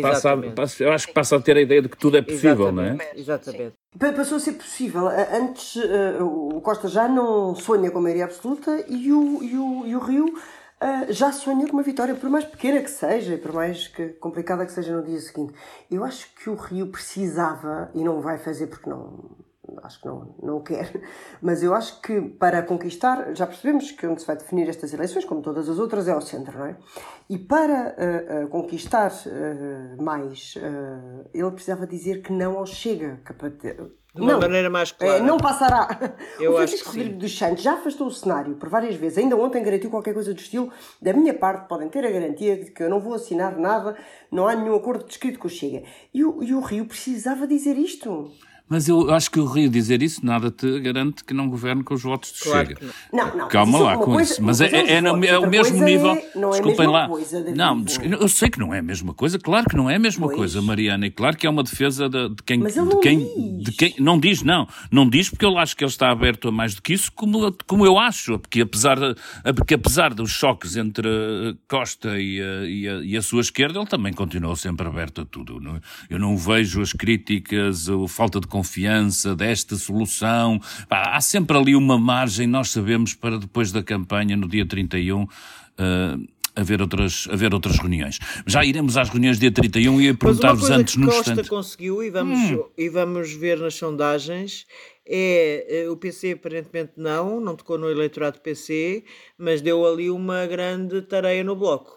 passa, 0.02 0.32
passa, 0.56 0.84
eu 0.84 0.92
acho 0.92 1.08
que 1.08 1.14
passa 1.14 1.38
a 1.38 1.40
ter 1.40 1.58
a 1.58 1.62
ideia 1.62 1.82
de 1.82 1.90
que 1.90 1.98
tudo 1.98 2.18
é 2.18 2.22
possível, 2.22 2.68
Exatamente. 2.68 2.98
não 2.98 3.06
é? 3.06 3.20
Exatamente. 3.20 3.74
Passou 4.16 4.38
a 4.38 4.40
ser 4.40 4.54
possível. 4.54 5.08
Antes, 5.08 5.76
uh, 5.76 6.24
o 6.24 6.62
Costa 6.62 6.88
já 6.88 7.08
não 7.08 7.56
sonha 7.56 7.90
com 7.90 8.00
a 8.00 8.02
maioria 8.02 8.26
absoluta 8.26 8.86
e 8.88 9.12
o, 9.12 9.44
e 9.44 9.58
o, 9.58 9.88
e 9.88 9.96
o 9.96 10.00
Rio 10.00 10.26
uh, 10.26 11.12
já 11.12 11.32
sonha 11.32 11.66
com 11.66 11.74
uma 11.74 11.84
vitória, 11.84 12.14
por 12.14 12.30
mais 12.30 12.46
pequena 12.46 12.82
que 12.82 12.92
seja 12.92 13.36
e 13.36 13.38
por 13.38 13.54
mais 13.54 13.88
que 13.88 14.10
complicada 14.10 14.66
que 14.66 14.72
seja 14.72 14.96
no 14.96 15.04
dia 15.04 15.20
seguinte. 15.20 15.54
Eu 15.90 16.04
acho 16.04 16.28
que 16.36 16.50
o 16.50 16.56
Rio 16.56 16.88
precisava, 16.88 17.90
e 17.94 18.04
não 18.04 18.22
vai 18.22 18.38
fazer 18.38 18.68
porque 18.68 18.90
não, 18.90 19.38
acho 19.84 20.00
que 20.02 20.08
não, 20.08 20.36
não 20.42 20.62
quer, 20.62 20.92
mas 21.42 21.64
eu 21.64 21.74
acho 21.74 22.02
que 22.02 22.22
para 22.22 22.62
conquistar, 22.62 23.36
já 23.36 23.46
percebemos 23.46 23.92
que 23.92 24.06
onde 24.08 24.22
se 24.22 24.28
vai 24.28 24.38
definir 24.38 24.70
estas 24.70 24.94
eleições, 24.94 25.26
como 25.26 25.42
todas 25.42 25.70
as 25.70 25.80
outras, 25.80 26.08
é 26.08 26.12
ao 26.12 26.22
centro, 26.22 26.58
não 26.58 26.66
é? 26.66 26.78
E 27.30 27.38
para 27.38 27.96
uh, 27.98 28.46
uh, 28.46 28.48
conquistar 28.48 29.12
uh, 29.12 30.02
mais, 30.02 30.56
ele 31.34 31.52
precisava 31.52 31.86
dizer 31.86 32.22
que 32.22 32.32
não 32.32 32.58
ao 32.58 32.66
Chega. 32.66 33.20
Que 33.26 33.34
para 33.34 33.50
ter, 33.50 33.76
de 34.18 34.24
uma 34.24 34.34
não, 34.34 34.40
maneira 34.40 34.70
mais 34.70 34.92
clara. 34.92 35.24
não 35.24 35.38
passará. 35.38 35.88
Eu 36.40 36.54
o 36.54 36.56
Francisco 36.56 36.90
Rodrigues 36.90 37.20
dos 37.20 37.38
Santos 37.38 37.64
já 37.64 37.74
afastou 37.74 38.08
o 38.08 38.12
cenário 38.12 38.56
por 38.56 38.68
várias 38.68 38.96
vezes. 38.96 39.20
Ainda 39.20 39.38
ontem 39.38 39.64
garantiu 39.64 39.90
qualquer 39.90 40.14
coisa 40.14 40.34
do 40.34 40.40
estilo. 40.40 40.72
Da 41.02 41.14
minha 41.14 41.34
parte, 41.34 41.68
podem 41.68 41.88
ter 41.88 42.04
a 42.04 42.12
garantia 42.12 42.58
de 42.58 42.72
que 42.72 42.82
eu 42.82 42.90
não 42.90 43.00
vou 43.00 43.14
assinar 43.14 43.58
nada, 43.58 43.96
não 44.32 44.48
há 44.48 44.56
nenhum 44.56 44.76
acordo 44.76 45.06
descrito 45.06 45.38
com 45.38 45.48
o 45.48 45.52
Chega. 45.52 45.84
E 46.14 46.26
o, 46.26 46.42
e 46.44 46.54
o 46.54 46.62
Rio 46.62 46.86
precisava 46.86 47.46
dizer 47.46 47.78
isto. 47.78 48.32
Mas 48.70 48.90
eu 48.90 49.14
acho 49.14 49.32
que 49.32 49.40
o 49.40 49.46
Rio 49.46 49.70
dizer 49.70 50.04
isso 50.04 50.26
nada 50.26 50.52
te 50.52 50.80
garante 50.80 51.24
que 51.24 51.34
não 51.34 51.50
governe 51.50 51.84
com 51.84 51.94
os 51.94 52.04
votos 52.04 52.34
de 52.34 52.42
claro 52.42 52.68
Chega. 52.68 52.82
Não, 53.14 53.36
não. 53.36 53.48
Calma 53.48 53.80
lá 53.80 53.98
com 53.98 54.06
coisa, 54.06 54.34
isso. 54.34 54.44
Mas 54.44 54.60
é, 54.60 54.68
é, 54.68 54.94
é, 54.94 55.02
no, 55.02 55.24
é 55.24 55.40
o 55.40 55.50
mesmo 55.50 55.84
nível. 55.84 56.12
É, 56.12 56.32
não 56.36 56.50
é 56.50 56.52
Desculpem 56.52 56.88
lá. 56.88 57.08
Coisa, 57.08 57.46
não, 57.56 57.86
eu 58.20 58.28
sei 58.28 58.50
que 58.50 58.60
não 58.60 58.74
é 58.74 58.80
a 58.80 58.84
mesma 58.84 59.14
coisa. 59.14 59.40
Claro 59.40 59.70
que 59.70 59.76
não 59.76 59.90
é 59.90 59.96
a 59.96 60.00
mesma 60.00 60.28
pois. 60.28 60.38
coisa, 60.38 60.62
Mariana. 60.62 61.08
E 61.08 61.12
claro 61.12 61.38
que 61.38 61.48
é 61.48 61.50
uma 61.50 61.64
defesa 61.64 62.10
de, 62.10 62.30
de 62.30 62.44
quem. 62.44 62.60
Mas 62.60 62.74
de 62.74 63.00
quem, 63.00 63.20
diz. 63.20 63.64
de 63.64 63.72
quem. 63.72 63.96
Não 64.00 64.20
diz, 64.20 64.44
não. 64.44 64.68
Não 64.92 65.10
diz 65.10 65.30
porque 65.30 65.46
eu 65.46 65.58
acho 65.58 65.76
que 65.76 65.84
ele 65.84 65.92
está 65.92 66.12
aberto 66.12 66.50
a 66.50 66.52
mais 66.52 66.76
do 66.76 66.82
que 66.82 66.94
isso, 66.94 67.12
como, 67.14 67.56
como 67.66 67.86
eu 67.86 67.98
acho. 67.98 68.38
Porque 68.40 68.62
apesar, 68.62 68.98
porque 69.56 69.76
apesar 69.76 70.14
dos 70.14 70.32
choques 70.32 70.76
entre 70.76 71.08
Costa 71.70 72.20
e 72.20 72.42
a, 72.42 72.66
e, 72.66 72.90
a, 72.90 72.94
e 73.04 73.18
a 73.18 73.22
sua 73.22 73.42
esquerda, 73.42 73.80
ele 73.80 73.88
também 73.88 74.12
continuou 74.12 74.56
sempre 74.56 74.86
aberto 74.88 75.22
a 75.22 75.26
tudo. 75.26 75.62
Eu 76.10 76.20
não 76.20 76.36
vejo 76.36 76.82
as 76.82 76.92
críticas, 76.92 77.88
a 77.90 78.08
falta 78.08 78.40
de 78.40 78.48
confiança 78.58 79.36
desta 79.36 79.76
solução. 79.76 80.60
Há 80.90 81.22
sempre 81.22 81.56
ali 81.56 81.76
uma 81.76 81.98
margem, 81.98 82.48
nós 82.48 82.72
sabemos, 82.72 83.14
para 83.14 83.38
depois 83.38 83.72
da 83.72 83.84
campanha, 83.84 84.36
no 84.36 84.48
dia 84.48 84.66
31, 84.66 85.24
uh, 85.24 85.28
haver 86.56 86.82
outras, 86.82 87.28
haver 87.32 87.54
outras 87.54 87.78
reuniões. 87.78 88.18
Já 88.48 88.66
iremos 88.66 88.98
às 88.98 89.10
reuniões 89.10 89.38
dia 89.38 89.52
31 89.52 90.02
e 90.02 90.06
ia 90.06 90.16
perguntar-vos 90.16 90.72
antes 90.72 90.96
no 90.96 91.08
instante. 91.08 91.36
Costa 91.36 91.50
conseguiu, 91.50 92.02
e 92.02 92.10
vamos, 92.10 92.40
hum. 92.40 92.64
e 92.76 92.90
vamos 92.90 93.32
ver 93.34 93.60
nas 93.60 93.76
sondagens, 93.76 94.66
é 95.06 95.84
eh, 95.84 95.90
o 95.90 95.96
PC 95.96 96.32
aparentemente 96.32 96.94
não, 96.98 97.40
não 97.40 97.56
tocou 97.56 97.78
no 97.78 97.90
eleitorado 97.90 98.42
PC, 98.42 99.04
mas 99.38 99.62
deu 99.62 99.86
ali 99.86 100.10
uma 100.10 100.48
grande 100.48 101.04
tarefa 101.04 101.44
no 101.44 101.56
bloco. 101.56 101.97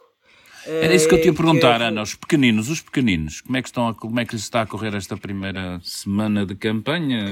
Era 0.67 0.95
isso 0.95 1.09
que 1.09 1.15
eu 1.15 1.21
te 1.21 1.27
ia 1.27 1.35
perguntar, 1.35 1.81
Ana, 1.81 2.03
os 2.03 2.15
pequeninos, 2.15 2.69
os 2.69 2.81
pequeninos, 2.81 3.41
como 3.41 3.57
é 3.57 3.63
que, 3.63 3.69
estão 3.69 3.89
a, 3.89 3.95
como 3.95 4.21
é 4.21 4.25
que 4.25 4.35
lhes 4.35 4.43
está 4.43 4.63
a 4.63 4.67
correr 4.67 4.95
esta 4.95 5.17
primeira 5.17 5.81
semana 5.83 6.45
de 6.45 6.55
campanha? 6.55 7.27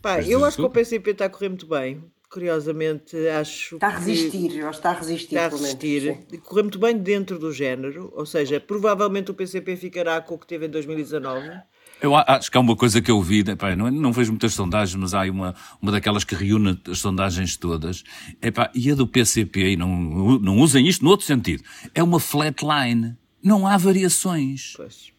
Pá, 0.00 0.20
eu 0.22 0.44
acho 0.44 0.56
que 0.56 0.62
o 0.62 0.70
PCP 0.70 1.10
está 1.10 1.26
a 1.26 1.28
correr 1.28 1.48
muito 1.48 1.66
bem. 1.66 2.02
Curiosamente 2.28 3.14
acho 3.28 3.74
está 3.74 3.88
a 3.88 3.98
resistir, 3.98 4.56
eu 4.56 4.66
acho 4.66 4.80
que 4.80 4.88
está 4.88 4.90
a 4.90 4.98
resistir 4.98 5.34
está 5.34 5.44
a 5.44 5.48
resistir, 5.50 6.18
correr 6.42 6.62
muito 6.62 6.78
bem 6.78 6.96
dentro 6.96 7.38
do 7.38 7.52
género 7.52 8.10
ou 8.16 8.24
seja, 8.24 8.58
provavelmente 8.58 9.30
o 9.30 9.34
PCP 9.34 9.76
ficará 9.76 10.18
com 10.18 10.36
o 10.36 10.38
que 10.38 10.46
teve 10.46 10.64
em 10.64 10.70
2019 10.70 11.50
eu 12.02 12.14
acho 12.16 12.50
que 12.50 12.56
há 12.56 12.60
uma 12.60 12.76
coisa 12.76 13.00
que 13.00 13.10
eu 13.10 13.22
vi, 13.22 13.40
epá, 13.40 13.74
não, 13.76 13.90
não 13.90 14.12
vejo 14.12 14.32
muitas 14.32 14.52
sondagens, 14.54 14.94
mas 14.96 15.14
há 15.14 15.22
uma, 15.30 15.54
uma 15.80 15.92
daquelas 15.92 16.24
que 16.24 16.34
reúne 16.34 16.78
as 16.90 16.98
sondagens 16.98 17.56
todas, 17.56 18.02
epá, 18.42 18.70
e 18.74 18.90
a 18.90 18.94
do 18.94 19.06
PCP, 19.06 19.72
e 19.72 19.76
não, 19.76 19.88
não 20.38 20.58
usem 20.58 20.86
isto 20.86 21.04
no 21.04 21.10
outro 21.10 21.24
sentido, 21.24 21.62
é 21.94 22.02
uma 22.02 22.18
flatline. 22.20 23.16
Não 23.42 23.66
há 23.66 23.76
variações. 23.76 24.74
Pois 24.76 25.12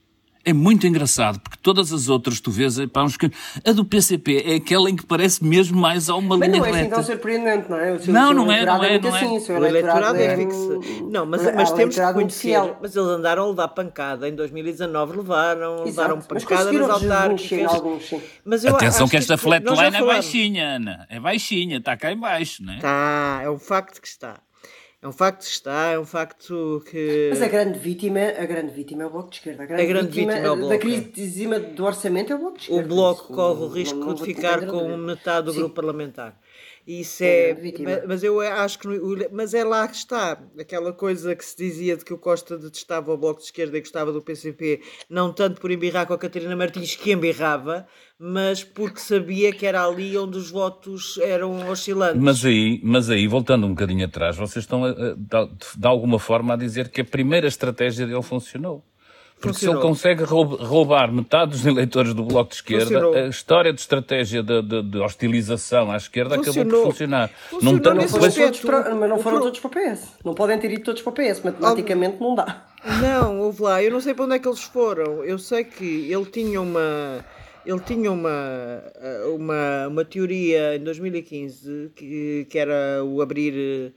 é 0.46 0.52
muito 0.52 0.86
engraçado, 0.86 1.40
porque 1.40 1.58
todas 1.62 1.94
as 1.94 2.10
outras 2.10 2.42
tu 2.42 2.52
vês, 2.52 2.78
pá, 2.88 3.04
uns... 3.04 3.18
a 3.66 3.72
do 3.72 3.86
PCP 3.86 4.44
é 4.46 4.56
aquela 4.56 4.90
em 4.90 4.96
que 4.96 5.06
parece 5.06 5.44
mesmo 5.44 5.80
mais 5.80 6.10
a 6.10 6.16
uma 6.16 6.38
mas 6.38 6.50
linha 6.50 6.62
reta. 6.62 6.70
Mas 6.70 6.72
não 6.72 6.78
é 6.78 6.82
assim 6.82 6.90
tão 6.90 7.04
surpreendente, 7.04 7.70
não 7.70 7.80
é? 7.80 7.94
O 7.94 8.00
seu, 8.00 8.14
não, 8.14 8.28
seu 8.28 8.34
não 8.34 8.52
é, 8.52 8.66
não 8.66 8.84
é, 8.84 8.96
é 8.96 9.00
não 9.00 9.16
é. 9.16 9.36
Assim, 9.38 9.54
o 9.54 9.66
eleitorado 9.66 10.18
é, 10.18 10.26
é 10.26 10.38
fixo. 10.38 10.80
Não, 11.10 11.26
mas, 11.26 11.44
mas 11.56 11.72
temos 11.72 11.96
que 11.96 12.14
conhecer, 12.14 12.60
mas 12.82 12.96
eles 12.96 13.08
andaram 13.08 13.44
a 13.44 13.48
levar 13.48 13.68
pancada, 13.70 14.28
em 14.28 14.36
2019 14.36 15.18
levaram, 15.18 15.84
levaram 15.86 16.22
pancada 16.22 16.72
nas 16.72 16.90
autárquicas. 16.90 17.72
Mas 18.44 18.66
eu 18.66 18.76
Atenção 18.76 19.08
que 19.08 19.16
esta 19.16 19.38
flatline 19.38 19.96
é 19.96 20.04
baixinha, 20.04 20.76
Ana, 20.76 21.08
é 21.10 21.20
baixinha, 21.20 21.78
está 21.78 21.96
cá 21.96 22.12
em 22.12 22.20
baixo, 22.20 22.64
não 22.64 22.74
é? 22.74 22.78
Está, 22.78 23.42
é 23.44 23.50
um 23.50 23.60
facto 23.60 24.02
que 24.02 24.08
está. 24.08 24.36
É 25.04 25.08
um 25.08 25.12
facto 25.12 25.42
que 25.42 25.50
está, 25.50 25.88
é 25.88 26.00
um 26.00 26.06
facto 26.06 26.82
que. 26.90 27.28
Mas 27.30 27.42
a 27.42 27.50
grande 27.50 27.78
vítima, 27.78 28.22
a 28.22 28.46
grande 28.46 28.72
vítima 28.72 29.04
é 29.04 29.06
o 29.06 29.10
Bloco 29.10 29.32
de 29.32 29.36
Esquerda. 29.36 29.64
A 29.64 29.66
grande, 29.66 29.84
a 29.84 29.86
grande 29.86 30.08
vítima, 30.08 30.32
vítima 30.32 30.48
é 30.48 30.50
o 30.50 30.56
Bloco. 30.56 30.70
Da 30.70 30.78
crise 30.78 31.48
do 31.76 31.84
orçamento 31.84 32.32
é 32.32 32.36
o 32.38 32.40
Bloco 32.40 32.58
de 32.58 32.64
Esquerda. 32.64 32.86
O 32.86 32.88
Bloco 32.88 33.34
corre 33.34 33.64
o 33.66 33.68
risco 33.68 34.00
não, 34.00 34.08
não 34.08 34.14
de 34.14 34.24
ficar 34.24 34.66
com 34.66 34.96
metade 34.96 35.48
do 35.48 35.52
Sim. 35.52 35.60
grupo 35.60 35.76
parlamentar. 35.76 36.40
Isso 36.86 37.24
é, 37.24 37.56
mas 38.06 38.24
eu 38.24 38.42
acho 38.42 38.78
que, 38.78 38.88
mas 39.32 39.54
é 39.54 39.64
lá 39.64 39.88
que 39.88 39.96
está, 39.96 40.38
aquela 40.60 40.92
coisa 40.92 41.34
que 41.34 41.46
se 41.46 41.56
dizia 41.56 41.96
de 41.96 42.04
que 42.04 42.14
o 42.14 42.18
Costa 42.18 42.58
detestava 42.58 43.14
o 43.14 43.18
Bloco 43.18 43.40
de 43.40 43.46
Esquerda 43.46 43.78
e 43.78 43.80
gostava 43.82 44.12
do 44.12 44.22
PCP, 44.22 44.82
não 45.10 45.32
tanto 45.32 45.62
por 45.62 45.72
embirrar 45.72 46.06
com 46.06 46.14
a 46.14 46.18
Catarina 46.18 46.58
Martins, 46.58 46.98
que 46.98 47.14
embirrava, 47.14 47.88
mas 48.20 48.66
porque 48.66 49.00
sabia 49.00 49.54
que 49.54 49.66
era 49.66 49.86
ali 49.86 50.18
onde 50.18 50.38
os 50.38 50.52
votos 50.52 51.18
eram 51.20 51.70
oscilantes. 51.70 52.22
Mas 52.22 52.44
aí, 52.44 52.82
mas 52.84 53.10
aí 53.10 53.30
voltando 53.30 53.66
um 53.66 53.70
bocadinho 53.70 54.06
atrás, 54.06 54.36
vocês 54.36 54.66
estão, 54.66 54.84
a, 54.84 54.90
a, 54.90 55.46
de 55.78 55.88
alguma 55.88 56.20
forma, 56.20 56.54
a 56.54 56.58
dizer 56.58 56.90
que 56.90 57.00
a 57.00 57.06
primeira 57.06 57.48
estratégia 57.48 58.06
dele 58.06 58.22
funcionou. 58.22 58.84
Porque 59.44 59.60
se 59.60 59.70
ele 59.70 59.82
consegue 59.82 60.24
roubar 60.24 61.12
metade 61.12 61.52
dos 61.52 61.66
eleitores 61.66 62.14
do 62.14 62.24
Bloco 62.24 62.52
de 62.52 62.56
Esquerda, 62.56 62.86
Funcionou. 62.86 63.14
a 63.14 63.28
história 63.28 63.74
de 63.74 63.82
estratégia 63.82 64.42
de, 64.42 64.62
de, 64.62 64.82
de 64.84 64.98
hostilização 65.00 65.92
à 65.92 65.98
esquerda 65.98 66.36
Funcionou. 66.36 66.62
acabou 66.62 66.82
por 66.82 66.92
funcionar. 66.92 67.30
Funcionou 67.50 67.80
não, 67.84 67.94
não 67.96 68.08
foram 68.08 68.32
todos 68.32 68.60
para, 68.62 68.96
mas 68.96 69.10
não 69.10 69.20
foram 69.20 69.42
todos 69.42 69.60
para 69.60 69.68
o 69.68 69.72
PS. 69.72 70.08
Não 70.24 70.34
podem 70.34 70.58
ter 70.58 70.72
ido 70.72 70.84
todos 70.84 71.02
para 71.02 71.10
o 71.10 71.14
PS. 71.14 71.42
Matematicamente 71.44 72.22
não 72.22 72.36
dá. 72.36 72.66
Não, 73.02 73.42
houve 73.42 73.62
lá. 73.62 73.84
Eu 73.84 73.92
não 73.92 74.00
sei 74.00 74.14
para 74.14 74.24
onde 74.24 74.36
é 74.36 74.40
que 74.40 74.48
eles 74.48 74.64
foram. 74.64 75.24
Eu 75.26 75.38
sei 75.38 75.66
que 75.66 76.10
ele 76.10 76.26
tinha 76.26 76.62
uma... 76.62 77.26
Ele 77.66 77.80
tinha 77.80 78.12
uma, 78.12 78.84
uma, 79.36 79.88
uma 79.88 80.06
teoria 80.06 80.76
em 80.76 80.84
2015 80.84 81.92
que, 81.96 82.46
que 82.50 82.60
era 82.60 83.02
o 83.06 83.22
abrir 83.22 83.94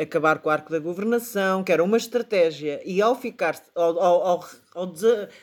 acabar 0.00 0.38
com 0.38 0.48
o 0.48 0.52
arco 0.52 0.70
da 0.70 0.78
governação, 0.78 1.62
que 1.62 1.72
era 1.72 1.84
uma 1.84 1.96
estratégia, 1.96 2.80
e 2.84 3.02
ao 3.02 3.14
ficar, 3.14 3.60
ao, 3.74 4.00
ao, 4.00 4.44
ao 4.74 4.92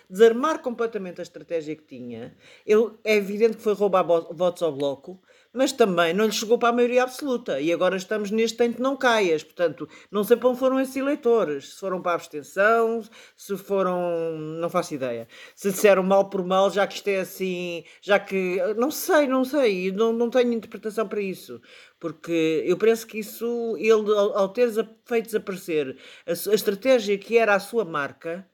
desarmar 0.09 0.59
completamente 0.61 1.21
a 1.21 1.23
estratégia 1.23 1.75
que 1.75 1.83
tinha, 1.83 2.35
ele, 2.65 2.91
é 3.03 3.15
evidente 3.15 3.57
que 3.57 3.63
foi 3.63 3.73
roubar 3.73 4.03
votos 4.03 4.63
ao 4.63 4.71
bloco, 4.71 5.19
mas 5.55 5.71
também 5.71 6.13
não 6.13 6.25
lhe 6.25 6.31
chegou 6.31 6.57
para 6.57 6.69
a 6.69 6.73
maioria 6.73 7.03
absoluta. 7.03 7.59
E 7.59 7.71
agora 7.71 7.95
estamos 7.95 8.31
neste 8.31 8.57
tento 8.57 8.81
não 8.81 8.95
caias. 8.95 9.43
Portanto, 9.43 9.87
não 10.11 10.23
sei 10.23 10.37
para 10.37 10.49
onde 10.49 10.59
foram 10.59 10.79
esses 10.79 10.95
eleitores. 10.95 11.73
Se 11.73 11.79
foram 11.79 12.01
para 12.01 12.13
a 12.13 12.15
abstenção, 12.15 13.03
se 13.35 13.57
foram. 13.57 14.37
não 14.59 14.69
faço 14.69 14.93
ideia. 14.93 15.27
Se 15.55 15.71
disseram 15.71 16.03
mal 16.03 16.29
por 16.29 16.45
mal, 16.45 16.69
já 16.69 16.85
que 16.85 16.95
isto 16.95 17.07
é 17.07 17.19
assim. 17.19 17.83
já 18.01 18.19
que. 18.19 18.57
não 18.77 18.91
sei, 18.91 19.27
não 19.27 19.43
sei. 19.45 19.91
Não, 19.91 20.13
não 20.13 20.29
tenho 20.29 20.53
interpretação 20.53 21.07
para 21.07 21.21
isso. 21.21 21.61
Porque 21.99 22.63
eu 22.65 22.77
penso 22.77 23.07
que 23.07 23.19
isso, 23.19 23.75
ele, 23.77 24.11
ao 24.15 24.49
ter 24.49 24.69
feito 25.05 25.25
desaparecer 25.25 25.97
a, 26.27 26.31
a 26.31 26.55
estratégia 26.55 27.17
que 27.17 27.37
era 27.37 27.55
a 27.55 27.59
sua 27.59 27.85
marca 27.85 28.45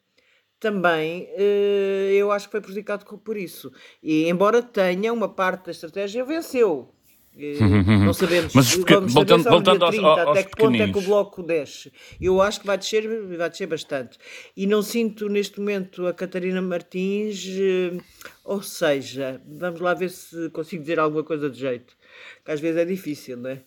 também 0.61 1.23
uh, 1.23 2.11
eu 2.13 2.31
acho 2.31 2.45
que 2.45 2.51
foi 2.51 2.61
prejudicado 2.61 3.03
por 3.17 3.35
isso. 3.35 3.73
E 4.01 4.29
embora 4.29 4.61
tenha 4.61 5.11
uma 5.11 5.27
parte 5.27 5.65
da 5.65 5.71
estratégia, 5.71 6.23
venceu. 6.23 6.93
Uh, 7.35 7.65
não 8.05 8.13
sabemos. 8.13 8.53
Mas 8.53 8.75
porque, 8.75 8.93
vamos 8.93 9.11
voltando, 9.11 9.43
saber 9.43 9.55
voltando 9.55 9.89
30, 9.89 10.05
aos, 10.05 10.19
aos 10.19 10.37
até 10.37 10.43
que 10.43 10.55
ponto 10.55 10.81
é 10.81 10.87
que 10.87 10.97
o 10.99 11.01
bloco 11.01 11.41
desce. 11.41 11.91
Eu 12.21 12.39
acho 12.39 12.61
que 12.61 12.67
vai 12.67 12.77
descer, 12.77 13.07
vai 13.35 13.49
descer 13.49 13.65
bastante. 13.65 14.19
E 14.55 14.67
não 14.67 14.83
sinto 14.83 15.27
neste 15.27 15.59
momento 15.59 16.05
a 16.05 16.13
Catarina 16.13 16.61
Martins, 16.61 17.43
uh, 17.43 17.99
ou 18.45 18.61
seja, 18.61 19.41
vamos 19.47 19.81
lá 19.81 19.95
ver 19.95 20.11
se 20.11 20.47
consigo 20.51 20.83
dizer 20.83 20.99
alguma 20.99 21.23
coisa 21.23 21.49
de 21.49 21.59
jeito. 21.59 21.97
Que 22.45 22.51
às 22.51 22.59
vezes 22.59 22.77
é 22.77 22.85
difícil, 22.85 23.35
não 23.35 23.49
é? 23.49 23.63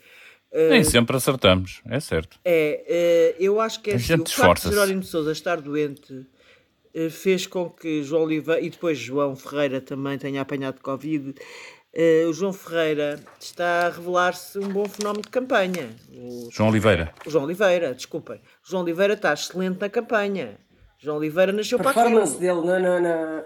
Nem 0.70 0.84
sempre 0.84 1.16
acertamos, 1.16 1.82
é 1.84 1.98
certo. 1.98 2.38
É, 2.44 3.34
eu 3.40 3.60
acho 3.60 3.82
que 3.82 3.90
é 3.90 3.94
assim, 3.96 4.14
o 4.14 4.24
facto 4.24 4.68
de 4.68 4.70
Jerónimo 4.70 5.00
de 5.00 5.08
Souza 5.08 5.32
estar 5.32 5.60
doente 5.60 6.14
eh, 6.14 6.33
fez 7.10 7.46
com 7.46 7.68
que 7.68 8.02
João 8.02 8.22
Oliveira 8.22 8.60
e 8.60 8.70
depois 8.70 8.98
João 8.98 9.34
Ferreira 9.34 9.80
também 9.80 10.16
tenha 10.18 10.40
apanhado 10.40 10.80
Covid. 10.80 11.34
Uh, 11.94 12.28
o 12.28 12.32
João 12.32 12.52
Ferreira 12.52 13.20
está 13.38 13.86
a 13.86 13.90
revelar-se 13.90 14.58
um 14.58 14.68
bom 14.68 14.84
fenómeno 14.84 15.22
de 15.22 15.28
campanha. 15.28 15.90
O, 16.12 16.48
João 16.50 16.68
Oliveira. 16.68 17.14
O 17.24 17.30
João 17.30 17.44
Oliveira, 17.44 17.94
desculpem. 17.94 18.36
O 18.36 18.70
João 18.70 18.82
Oliveira 18.82 19.14
está 19.14 19.32
excelente 19.32 19.80
na 19.80 19.88
campanha. 19.88 20.58
João 20.98 21.18
Oliveira 21.18 21.52
nasceu 21.52 21.78
para 21.78 21.90
aquilo. 21.90 22.06
A 22.06 22.10
performance 22.10 22.40
dele 22.40 22.66
na, 22.66 22.78
na, 22.80 23.00
na, 23.00 23.44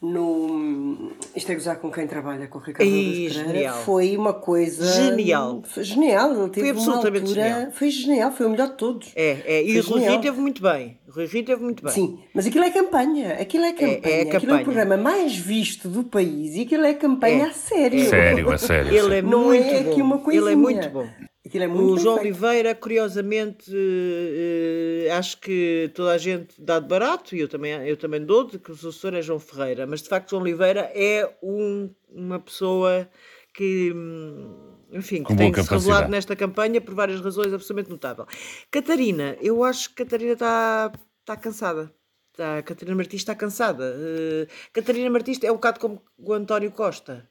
no 0.00 1.10
Isto 1.34 1.50
é 1.50 1.54
gozar 1.54 1.76
com 1.80 1.90
quem 1.90 2.06
trabalha 2.06 2.46
com 2.46 2.58
o 2.58 2.60
Ricardo 2.60 2.88
e, 2.88 3.28
genial. 3.28 3.82
foi 3.82 4.16
uma 4.16 4.32
coisa 4.32 4.86
genial. 4.92 5.62
Foi 5.64 5.82
genial, 5.82 6.30
ele 6.30 6.50
teve 6.50 6.60
foi 6.60 6.70
absolutamente 6.70 7.26
altura, 7.26 7.42
genial. 7.42 7.72
Foi 7.72 7.90
genial, 7.90 8.32
foi 8.32 8.46
o 8.46 8.50
melhor 8.50 8.68
de 8.68 8.76
todos. 8.76 9.12
É, 9.16 9.42
é. 9.44 9.62
e 9.62 9.82
foi 9.82 10.00
o 10.00 10.04
Rui 10.04 10.18
teve 10.20 10.40
muito 10.40 10.62
bem. 10.62 10.98
O 11.08 11.12
Rui 11.12 11.26
teve 11.26 11.56
muito 11.56 11.82
bem. 11.82 11.92
Sim, 11.92 12.18
mas 12.32 12.46
aquilo 12.46 12.64
é 12.64 12.70
campanha. 12.70 13.32
Aquilo 13.34 13.64
é 13.64 13.72
campanha. 13.72 13.88
É, 13.88 14.20
é 14.20 14.24
campanha. 14.24 14.36
Aquilo 14.36 14.52
é 14.52 14.56
o 14.56 14.64
programa 14.64 14.96
mais 14.96 15.36
visto 15.36 15.88
do 15.88 16.04
país 16.04 16.54
e 16.54 16.62
aquilo 16.62 16.84
é 16.84 16.94
campanha 16.94 17.46
é. 17.46 17.48
a 17.48 17.52
sério. 17.52 18.08
Sério, 18.08 18.52
a 18.52 18.58
sério. 18.58 18.94
Ele 18.94 19.16
é 19.16 19.22
Não 19.22 19.46
muito 19.46 19.66
é 19.66 19.82
bom. 19.82 19.90
aqui 19.90 20.02
uma 20.02 20.18
coisinha. 20.18 20.44
Ele 20.44 20.52
é 20.52 20.56
muito 20.56 20.90
bom. 20.90 21.08
É 21.54 21.68
o 21.68 21.96
João 21.96 22.18
Oliveira, 22.18 22.74
curiosamente, 22.74 23.70
uh, 23.70 25.12
acho 25.16 25.40
que 25.40 25.90
toda 25.94 26.12
a 26.12 26.18
gente 26.18 26.60
dá 26.60 26.78
de 26.78 26.86
barato, 26.88 27.34
e 27.34 27.40
eu 27.40 27.48
também, 27.48 27.72
eu 27.86 27.96
também 27.96 28.24
dou, 28.24 28.44
de 28.44 28.58
que 28.58 28.70
o 28.70 28.74
sucessor 28.74 29.14
é 29.14 29.22
João 29.22 29.38
Ferreira, 29.38 29.86
mas 29.86 30.02
de 30.02 30.08
facto 30.08 30.30
João 30.30 30.42
Oliveira 30.42 30.90
é 30.94 31.28
um, 31.42 31.90
uma 32.10 32.38
pessoa 32.38 33.08
que, 33.54 33.92
hum, 33.92 34.74
enfim, 34.92 35.22
que 35.22 35.34
tem 35.36 35.50
que 35.50 35.62
se 35.62 35.70
revelar 35.70 36.08
nesta 36.08 36.36
campanha 36.36 36.80
por 36.80 36.94
várias 36.94 37.20
razões 37.20 37.52
absolutamente 37.52 37.90
notável. 37.90 38.26
Catarina, 38.70 39.36
eu 39.40 39.64
acho 39.64 39.90
que 39.90 40.04
Catarina 40.04 40.32
está 40.32 40.92
tá 41.24 41.36
cansada. 41.36 41.92
Tá, 42.36 42.62
Catarina 42.62 42.96
Martins 42.96 43.20
está 43.22 43.34
cansada. 43.34 43.96
Uh, 43.96 44.46
Catarina 44.72 45.10
Martins 45.10 45.42
é 45.42 45.50
um 45.50 45.56
bocado 45.56 45.80
como 45.80 46.00
o 46.16 46.32
António 46.32 46.70
Costa. 46.70 47.28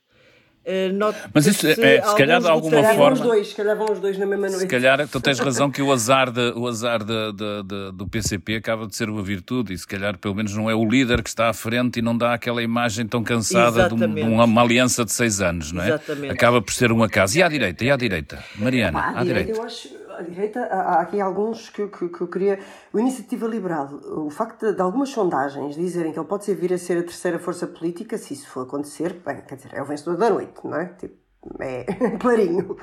Eh, 0.69 0.91
Mas 1.33 1.47
isso, 1.47 1.65
é, 1.65 2.01
se 2.01 2.15
calhar 2.17 2.41
de 2.41 2.47
alguma 2.49 2.83
forma. 2.83 3.13
Os 3.13 3.21
dois, 3.21 3.47
se 3.47 3.55
calhar 3.55 3.77
vão 3.77 3.89
os 3.89 3.99
dois 3.99 4.17
na 4.17 4.25
mesma 4.25 4.47
noite. 4.47 4.59
Se 4.59 4.67
calhar 4.67 5.07
tu 5.07 5.21
tens 5.21 5.39
razão 5.39 5.71
que 5.71 5.81
o 5.81 5.93
azar, 5.93 6.29
de, 6.29 6.51
o 6.57 6.67
azar 6.67 7.05
de, 7.05 7.31
de, 7.31 7.63
de, 7.63 7.91
do 7.93 8.05
PCP 8.05 8.55
acaba 8.55 8.85
de 8.85 8.93
ser 8.93 9.09
uma 9.09 9.23
virtude 9.23 9.73
e 9.73 9.77
se 9.77 9.87
calhar 9.87 10.17
pelo 10.17 10.35
menos 10.35 10.53
não 10.53 10.69
é 10.69 10.75
o 10.75 10.83
líder 10.83 11.23
que 11.23 11.29
está 11.29 11.47
à 11.47 11.53
frente 11.53 11.99
e 11.99 12.01
não 12.01 12.17
dá 12.17 12.33
aquela 12.33 12.61
imagem 12.61 13.07
tão 13.07 13.23
cansada 13.23 13.87
de, 13.87 13.93
um, 13.93 14.13
de, 14.13 14.21
uma 14.23 14.61
aliança 14.61 15.05
de 15.05 15.13
seis 15.13 15.39
anos, 15.39 15.71
não 15.71 15.81
é? 15.81 15.87
Exatamente. 15.87 16.33
Acaba 16.33 16.61
por 16.61 16.73
ser 16.73 16.91
um 16.91 17.01
acaso. 17.01 17.37
E 17.37 17.43
à 17.43 17.47
direita, 17.47 17.85
e 17.85 17.89
à 17.89 17.95
direita? 17.95 18.43
Mariana, 18.57 18.99
à, 18.99 19.19
à 19.21 19.23
direita. 19.23 19.53
direita. 19.53 19.59
Eu 19.61 19.63
acho 19.63 19.96
à 20.17 20.21
direita, 20.21 20.61
há 20.65 21.01
aqui 21.01 21.21
alguns 21.21 21.69
que, 21.69 21.87
que, 21.87 22.09
que, 22.09 22.21
eu 22.21 22.27
queria. 22.27 22.59
O 22.91 22.99
Iniciativa 22.99 23.47
Liberal, 23.47 23.87
o 24.03 24.29
facto 24.29 24.65
de, 24.65 24.73
de, 24.73 24.81
algumas 24.81 25.09
sondagens 25.09 25.75
dizerem 25.75 26.11
que 26.11 26.19
ele 26.19 26.27
pode 26.27 26.51
vir 26.53 26.73
a 26.73 26.77
ser 26.77 26.97
a 26.97 27.03
terceira 27.03 27.39
força 27.39 27.67
política, 27.67 28.17
se 28.17 28.33
isso 28.33 28.49
for 28.49 28.63
acontecer, 28.63 29.13
bem, 29.25 29.41
quer 29.41 29.55
dizer, 29.55 29.73
é 29.73 29.81
o 29.81 29.85
vencedor 29.85 30.17
da 30.17 30.29
noite, 30.29 30.59
não 30.63 30.75
é? 30.75 30.85
Tipo, 30.85 31.15
é 31.59 31.85
clarinho. 32.19 32.77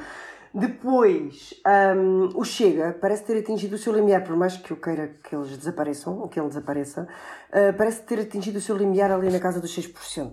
Depois, 0.54 1.52
um, 1.96 2.28
o 2.38 2.44
Chega 2.44 2.96
parece 3.00 3.24
ter 3.24 3.40
atingido 3.40 3.74
o 3.74 3.78
seu 3.78 3.92
limiar, 3.92 4.22
por 4.22 4.36
mais 4.36 4.56
que 4.56 4.70
eu 4.70 4.76
queira 4.76 5.08
que 5.24 5.34
eles 5.34 5.58
desapareçam, 5.58 6.20
ou 6.20 6.28
que 6.28 6.38
ele 6.38 6.46
desapareça, 6.46 7.08
uh, 7.50 7.76
parece 7.76 8.02
ter 8.02 8.20
atingido 8.20 8.58
o 8.58 8.60
seu 8.60 8.76
limiar 8.76 9.10
ali 9.10 9.28
na 9.30 9.40
casa 9.40 9.60
dos 9.60 9.76
6%. 9.76 10.32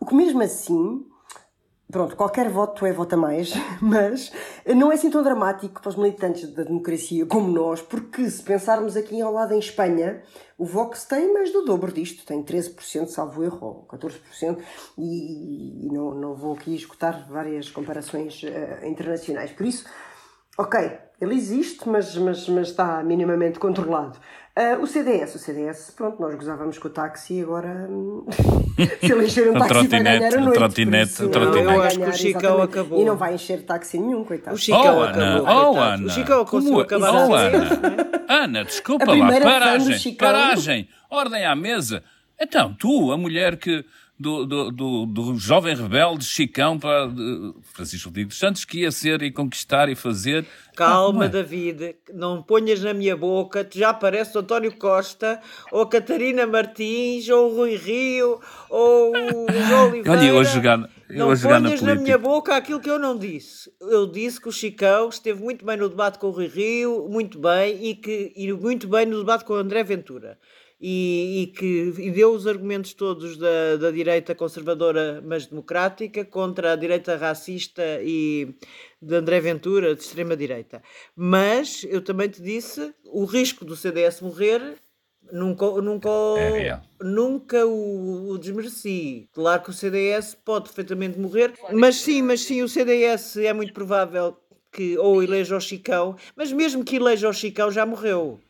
O 0.00 0.06
que 0.06 0.14
mesmo 0.14 0.40
assim 0.42 1.06
Pronto, 1.90 2.16
qualquer 2.16 2.50
voto 2.50 2.84
é 2.84 2.92
voto 2.92 3.14
a 3.14 3.16
mais, 3.16 3.54
mas 3.80 4.30
não 4.76 4.92
é 4.92 4.94
assim 4.94 5.10
tão 5.10 5.22
dramático 5.22 5.80
para 5.80 5.88
os 5.88 5.96
militantes 5.96 6.52
da 6.52 6.62
democracia 6.62 7.24
como 7.24 7.50
nós, 7.50 7.80
porque 7.80 8.28
se 8.28 8.42
pensarmos 8.42 8.94
aqui 8.94 9.22
ao 9.22 9.32
lado 9.32 9.54
em 9.54 9.58
Espanha, 9.58 10.22
o 10.58 10.66
Vox 10.66 11.06
tem 11.06 11.32
mais 11.32 11.50
do 11.50 11.64
dobro 11.64 11.90
disto, 11.90 12.26
tem 12.26 12.42
13%, 12.42 13.06
salvo 13.06 13.42
erro, 13.42 13.66
ou 13.66 13.98
14%, 13.98 14.58
e, 14.98 15.86
e 15.86 15.88
não, 15.90 16.14
não 16.14 16.34
vou 16.34 16.52
aqui 16.52 16.74
escutar 16.74 17.26
várias 17.26 17.70
comparações 17.70 18.42
uh, 18.42 18.84
internacionais. 18.84 19.52
Por 19.52 19.64
isso, 19.64 19.86
ok, 20.58 20.78
ele 21.18 21.34
existe, 21.34 21.88
mas, 21.88 22.14
mas, 22.16 22.46
mas 22.50 22.68
está 22.68 23.02
minimamente 23.02 23.58
controlado. 23.58 24.18
Uh, 24.58 24.82
o 24.82 24.88
CDS, 24.88 25.36
o 25.36 25.38
CDS, 25.38 25.92
pronto, 25.96 26.20
nós 26.20 26.34
gozávamos 26.34 26.78
com 26.78 26.88
o 26.88 26.90
táxi 26.90 27.34
e 27.34 27.42
agora 27.42 27.86
hum, 27.88 28.26
se 29.00 29.12
ele 29.12 29.26
encher 29.26 29.48
um 29.54 29.54
táxi 29.54 29.86
vai 29.86 30.02
ganhar 30.02 30.34
a 30.34 30.40
noite. 30.40 30.58
Trotinete, 30.58 31.12
isso, 31.12 31.28
trotinete. 31.28 31.64
Não, 31.64 31.74
eu 31.74 31.82
acho 31.82 32.00
que 32.00 32.08
o 32.08 32.12
Chicão 32.12 32.62
acabou. 32.62 33.00
E 33.00 33.04
não 33.04 33.16
vai 33.16 33.34
encher 33.34 33.62
táxi 33.62 34.00
nenhum, 34.00 34.24
coitado. 34.24 34.56
O 34.56 34.58
Chicão 34.58 34.98
oh, 34.98 35.02
acabou. 35.04 35.22
Ana, 35.22 35.70
oh, 35.70 35.80
Ana. 35.80 36.06
O 36.06 36.10
Chicão 36.10 36.44
conseguiu 36.44 36.80
acabar 36.80 37.12
oh, 37.12 37.34
a 37.34 37.40
Ana. 37.40 37.68
Ana, 38.28 38.64
desculpa 38.64 39.14
lá, 39.14 39.40
paragem, 39.40 40.14
paragem, 40.16 40.88
ordem 41.08 41.46
à 41.46 41.54
mesa. 41.54 42.02
Então, 42.40 42.74
tu, 42.74 43.12
a 43.12 43.16
mulher 43.16 43.58
que 43.58 43.84
do, 44.18 44.44
do, 44.44 44.70
do, 44.72 45.06
do 45.06 45.38
jovem 45.38 45.74
rebelde 45.76 46.24
Chicão 46.24 46.78
para 46.78 47.08
Francisco 47.72 48.08
Rodrigues 48.08 48.36
Santos 48.36 48.64
que 48.64 48.80
ia 48.80 48.90
ser 48.90 49.22
e 49.22 49.30
conquistar 49.30 49.88
e 49.88 49.94
fazer. 49.94 50.44
Calma, 50.74 51.24
Ah, 51.24 51.26
é? 51.26 51.28
David, 51.28 51.96
não 52.12 52.42
ponhas 52.42 52.80
na 52.80 52.92
minha 52.94 53.16
boca, 53.16 53.64
tu 53.64 53.78
já 53.78 53.92
parece 53.94 54.36
o 54.36 54.40
António 54.40 54.76
Costa, 54.76 55.40
ou 55.72 55.82
a 55.82 55.88
Catarina 55.88 56.46
Martins, 56.46 57.28
ou 57.28 57.50
o 57.52 57.56
Rui 57.56 57.76
Rio, 57.76 58.40
ou 58.68 59.12
o 59.12 59.84
Oliveira. 59.84 60.10
Olha, 60.10 60.24
eu 60.26 60.38
a 60.40 60.44
jogar, 60.44 60.78
não 61.10 61.28
na 61.30 61.36
ponhas 61.36 61.42
na 61.42 61.60
política. 61.60 61.94
minha 61.96 62.18
boca 62.18 62.56
aquilo 62.56 62.80
que 62.80 62.90
eu 62.90 62.98
não 62.98 63.16
disse. 63.16 63.70
Eu 63.80 64.06
disse 64.06 64.40
que 64.40 64.48
o 64.48 64.52
Chicão 64.52 65.08
esteve 65.08 65.40
muito 65.42 65.64
bem 65.64 65.76
no 65.76 65.88
debate 65.88 66.18
com 66.18 66.28
o 66.28 66.30
Rui 66.30 66.46
Rio, 66.46 67.08
muito 67.08 67.38
bem, 67.38 67.84
e, 67.84 67.94
que, 67.94 68.32
e 68.36 68.52
muito 68.52 68.86
bem 68.88 69.06
no 69.06 69.18
debate 69.18 69.44
com 69.44 69.54
o 69.54 69.56
André 69.56 69.82
Ventura. 69.82 70.38
E, 70.80 71.42
e 71.42 71.46
que 71.48 71.92
e 71.98 72.10
deu 72.12 72.32
os 72.32 72.46
argumentos 72.46 72.94
todos 72.94 73.36
da, 73.36 73.76
da 73.76 73.90
direita 73.90 74.32
conservadora, 74.34 75.20
mas 75.24 75.46
democrática, 75.46 76.24
contra 76.24 76.72
a 76.72 76.76
direita 76.76 77.16
racista 77.16 77.82
e 78.00 78.54
de 79.02 79.14
André 79.14 79.40
Ventura, 79.40 79.94
de 79.94 80.02
extrema-direita. 80.02 80.80
Mas 81.16 81.84
eu 81.88 82.00
também 82.00 82.28
te 82.28 82.40
disse 82.40 82.94
o 83.04 83.24
risco 83.24 83.64
do 83.64 83.74
CDS 83.74 84.20
morrer. 84.20 84.76
Nunca, 85.30 85.66
nunca, 85.82 86.08
É 86.38 86.80
nunca 87.02 87.66
o, 87.66 88.30
o 88.30 88.38
desmereci. 88.38 89.28
Claro 89.32 89.62
que 89.62 89.70
o 89.70 89.74
CDS 89.74 90.34
pode 90.34 90.66
perfeitamente 90.66 91.18
morrer, 91.18 91.52
mas 91.72 91.96
sim, 91.96 92.22
mas 92.22 92.40
sim, 92.40 92.62
o 92.62 92.68
CDS 92.68 93.36
é 93.36 93.52
muito 93.52 93.72
provável 93.72 94.36
que 94.72 94.98
ou 94.98 95.22
eleja 95.22 95.56
o 95.56 95.60
Chicão, 95.60 96.16
mas 96.36 96.52
mesmo 96.52 96.84
que 96.84 96.96
eleja 96.96 97.28
o 97.28 97.32
Chicão 97.32 97.70
já 97.70 97.86
morreu. 97.86 98.40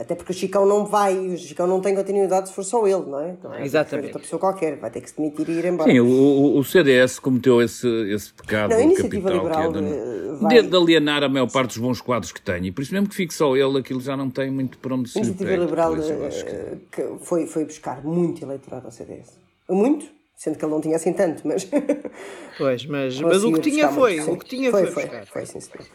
Até 0.00 0.14
porque 0.14 0.32
o 0.32 0.34
Chicão 0.34 0.64
não 0.64 0.86
vai, 0.86 1.14
o 1.18 1.36
Chicão 1.36 1.66
não 1.66 1.80
tem 1.80 1.94
continuidade 1.94 2.48
se 2.48 2.54
for 2.54 2.64
só 2.64 2.86
ele, 2.86 3.04
não 3.06 3.20
é? 3.20 3.30
Então, 3.32 3.52
é 3.52 3.62
Exatamente. 3.64 4.06
Outra 4.06 4.20
pessoa 4.20 4.40
qualquer, 4.40 4.76
vai 4.76 4.90
ter 4.90 5.02
que 5.02 5.10
se 5.10 5.16
demitir 5.16 5.48
e 5.48 5.52
ir 5.58 5.64
embora. 5.66 5.90
Sim, 5.90 6.00
o, 6.00 6.56
o- 6.58 6.64
CDS 6.64 7.18
cometeu 7.18 7.60
esse, 7.60 7.86
esse 8.10 8.32
pecado 8.32 8.70
Não, 8.70 8.78
a 8.78 8.82
Iniciativa 8.82 9.30
capital 9.30 9.50
que 9.50 9.58
é 9.58 9.66
Liberal, 9.66 9.82
de, 9.92 9.98
eh, 9.98 10.38
vai- 10.40 10.62
de, 10.62 10.68
de 10.68 10.76
alienar 10.76 11.22
a 11.22 11.28
maior 11.28 11.50
parte 11.50 11.68
dos 11.68 11.78
bons 11.78 12.00
quadros 12.00 12.32
que 12.32 12.40
tem. 12.40 12.66
E 12.66 12.72
por 12.72 12.80
isso 12.82 12.94
mesmo 12.94 13.08
que 13.08 13.14
fique 13.14 13.34
só 13.34 13.54
ele, 13.54 13.78
aquilo 13.78 14.00
já 14.00 14.16
não 14.16 14.30
tem 14.30 14.50
muito 14.50 14.78
para 14.78 14.94
onde 14.94 15.10
A 15.10 15.12
se 15.12 15.18
Iniciativa 15.18 15.50
pega. 15.50 15.64
Liberal 15.64 15.96
isso 15.98 16.12
acho 16.24 16.44
que- 16.46 16.50
eh, 16.50 16.76
que 16.90 17.24
foi, 17.24 17.46
foi 17.46 17.64
buscar 17.66 18.02
muito 18.02 18.42
eleitorado 18.42 18.86
ao 18.86 18.90
CDS. 18.92 19.38
Muito, 19.68 20.06
sendo 20.34 20.56
que 20.56 20.64
ele 20.64 20.72
não 20.72 20.80
tinha 20.80 20.96
assim 20.96 21.12
tanto, 21.12 21.46
mas. 21.46 21.68
Pois, 22.56 22.84
mas, 22.86 23.20
mas 23.20 23.44
o 23.44 23.52
que 23.52 23.60
tinha 23.60 23.88
foi, 23.90 24.20
o 24.20 24.36
que 24.38 24.46
tinha 24.46 24.70
foi. 24.70 24.86
foi, 24.86 24.92
Foi, 24.92 25.02
buscar. 25.04 25.26
foi, 25.26 25.46
sim, 25.46 25.60
senhor. 25.60 25.86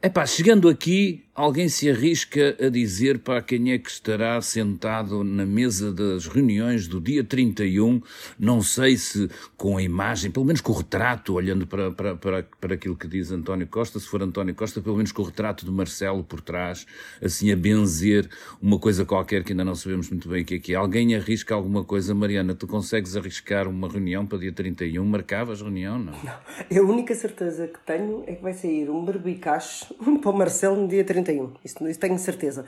Epá, 0.00 0.24
chegando 0.26 0.68
aqui, 0.68 1.24
alguém 1.38 1.68
se 1.68 1.88
arrisca 1.88 2.56
a 2.60 2.68
dizer 2.68 3.20
para 3.20 3.40
quem 3.40 3.70
é 3.70 3.78
que 3.78 3.88
estará 3.88 4.40
sentado 4.40 5.22
na 5.22 5.46
mesa 5.46 5.92
das 5.92 6.26
reuniões 6.26 6.88
do 6.88 7.00
dia 7.00 7.22
31, 7.22 8.02
não 8.36 8.60
sei 8.60 8.96
se 8.96 9.30
com 9.56 9.76
a 9.76 9.82
imagem, 9.82 10.32
pelo 10.32 10.44
menos 10.44 10.60
com 10.60 10.72
o 10.72 10.74
retrato, 10.74 11.34
olhando 11.34 11.64
para, 11.64 11.92
para, 11.92 12.16
para, 12.16 12.42
para 12.60 12.74
aquilo 12.74 12.96
que 12.96 13.06
diz 13.06 13.30
António 13.30 13.68
Costa, 13.68 14.00
se 14.00 14.08
for 14.08 14.20
António 14.20 14.52
Costa, 14.52 14.80
pelo 14.80 14.96
menos 14.96 15.12
com 15.12 15.22
o 15.22 15.26
retrato 15.26 15.64
de 15.64 15.70
Marcelo 15.70 16.24
por 16.24 16.40
trás, 16.40 16.84
assim 17.22 17.52
a 17.52 17.56
benzer 17.56 18.28
uma 18.60 18.80
coisa 18.80 19.04
qualquer 19.04 19.44
que 19.44 19.52
ainda 19.52 19.64
não 19.64 19.76
sabemos 19.76 20.10
muito 20.10 20.28
bem 20.28 20.42
o 20.42 20.44
que 20.44 20.56
é 20.56 20.58
que 20.58 20.72
é. 20.72 20.76
Alguém 20.76 21.14
arrisca 21.14 21.54
alguma 21.54 21.84
coisa, 21.84 22.16
Mariana? 22.16 22.52
Tu 22.52 22.66
consegues 22.66 23.16
arriscar 23.16 23.68
uma 23.68 23.88
reunião 23.88 24.26
para 24.26 24.38
dia 24.38 24.52
31? 24.52 25.04
Marcavas 25.04 25.62
reunião, 25.62 26.00
não? 26.00 26.14
A 26.14 26.82
única 26.82 27.14
certeza 27.14 27.68
que 27.68 27.78
tenho 27.86 28.24
é 28.26 28.34
que 28.34 28.42
vai 28.42 28.54
sair 28.54 28.90
um 28.90 29.04
berbicacho 29.04 29.94
para 30.20 30.30
o 30.30 30.36
Marcelo 30.36 30.74
no 30.74 30.88
dia 30.88 31.04
31. 31.04 31.27
Isso, 31.64 31.86
isso 31.88 32.00
tenho 32.00 32.18
certeza. 32.18 32.64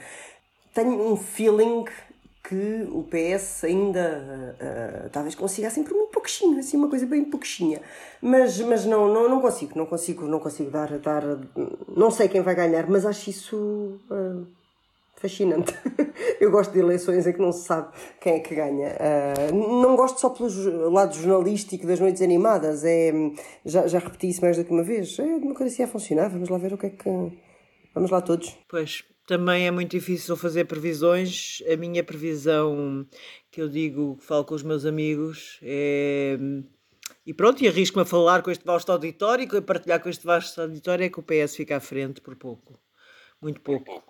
Tenho 0.74 1.12
um 1.12 1.16
feeling 1.16 1.84
que 2.42 2.88
o 2.90 3.04
PS 3.04 3.64
ainda 3.64 4.56
ah, 4.60 5.04
ah, 5.04 5.08
talvez 5.12 5.34
consiga 5.34 5.68
assim 5.68 5.84
por 5.84 5.94
um 5.96 6.06
pouquinho, 6.06 6.58
assim 6.58 6.76
uma 6.76 6.88
coisa 6.88 7.06
bem 7.06 7.24
pouquinha. 7.24 7.80
Mas, 8.20 8.58
mas 8.60 8.84
não, 8.84 9.12
não, 9.12 9.28
não 9.28 9.40
consigo, 9.40 9.72
não 9.76 9.86
consigo, 9.86 10.26
não 10.26 10.40
consigo 10.40 10.70
dar, 10.70 10.98
dar. 10.98 11.22
Não 11.88 12.10
sei 12.10 12.28
quem 12.28 12.40
vai 12.40 12.54
ganhar, 12.54 12.88
mas 12.88 13.06
acho 13.06 13.30
isso. 13.30 14.00
ah, 14.10 14.42
fascinante. 15.20 15.74
Eu 16.40 16.50
gosto 16.50 16.72
de 16.72 16.78
eleições 16.78 17.26
em 17.26 17.32
que 17.32 17.38
não 17.38 17.52
se 17.52 17.66
sabe 17.66 17.88
quem 18.20 18.34
é 18.34 18.40
que 18.40 18.54
ganha. 18.54 18.96
Não 19.52 19.94
gosto 19.94 20.18
só 20.18 20.30
pelo 20.30 20.90
lado 20.90 21.14
jornalístico 21.14 21.86
das 21.86 22.00
noites 22.00 22.22
animadas. 22.22 22.82
É, 22.84 23.12
já, 23.64 23.86
já 23.86 23.98
repeti 23.98 24.30
isso 24.30 24.40
mais 24.40 24.56
do 24.56 24.64
que 24.64 24.72
uma 24.72 24.82
vez. 24.82 25.18
É 25.18 25.34
a 25.34 25.38
democracia 25.38 25.84
a 25.84 25.88
funcionar. 25.88 26.30
Vamos 26.30 26.48
lá 26.48 26.56
ver 26.56 26.72
o 26.72 26.78
que 26.78 26.86
é 26.86 26.90
que. 26.90 27.10
Vamos 27.94 28.10
lá 28.10 28.20
todos. 28.20 28.56
Pois, 28.68 29.02
também 29.26 29.66
é 29.66 29.70
muito 29.70 29.90
difícil 29.90 30.36
fazer 30.36 30.64
previsões. 30.64 31.62
A 31.72 31.76
minha 31.76 32.02
previsão, 32.02 33.06
que 33.50 33.60
eu 33.60 33.68
digo, 33.68 34.16
que 34.16 34.24
falo 34.24 34.44
com 34.44 34.54
os 34.54 34.62
meus 34.62 34.84
amigos, 34.84 35.58
é. 35.62 36.38
E 37.26 37.34
pronto, 37.34 37.62
e 37.62 37.68
arrisco-me 37.68 38.02
a 38.02 38.06
falar 38.06 38.42
com 38.42 38.50
este 38.50 38.64
vasto 38.64 38.90
auditório 38.90 39.48
e 39.52 39.56
a 39.56 39.62
partilhar 39.62 40.00
com 40.00 40.08
este 40.08 40.24
vasto 40.24 40.60
auditório 40.62 41.04
é 41.04 41.08
que 41.08 41.20
o 41.20 41.22
PS 41.22 41.54
fica 41.54 41.76
à 41.76 41.80
frente 41.80 42.20
por 42.20 42.34
pouco. 42.34 42.78
Muito 43.40 43.60
pouco. 43.60 44.02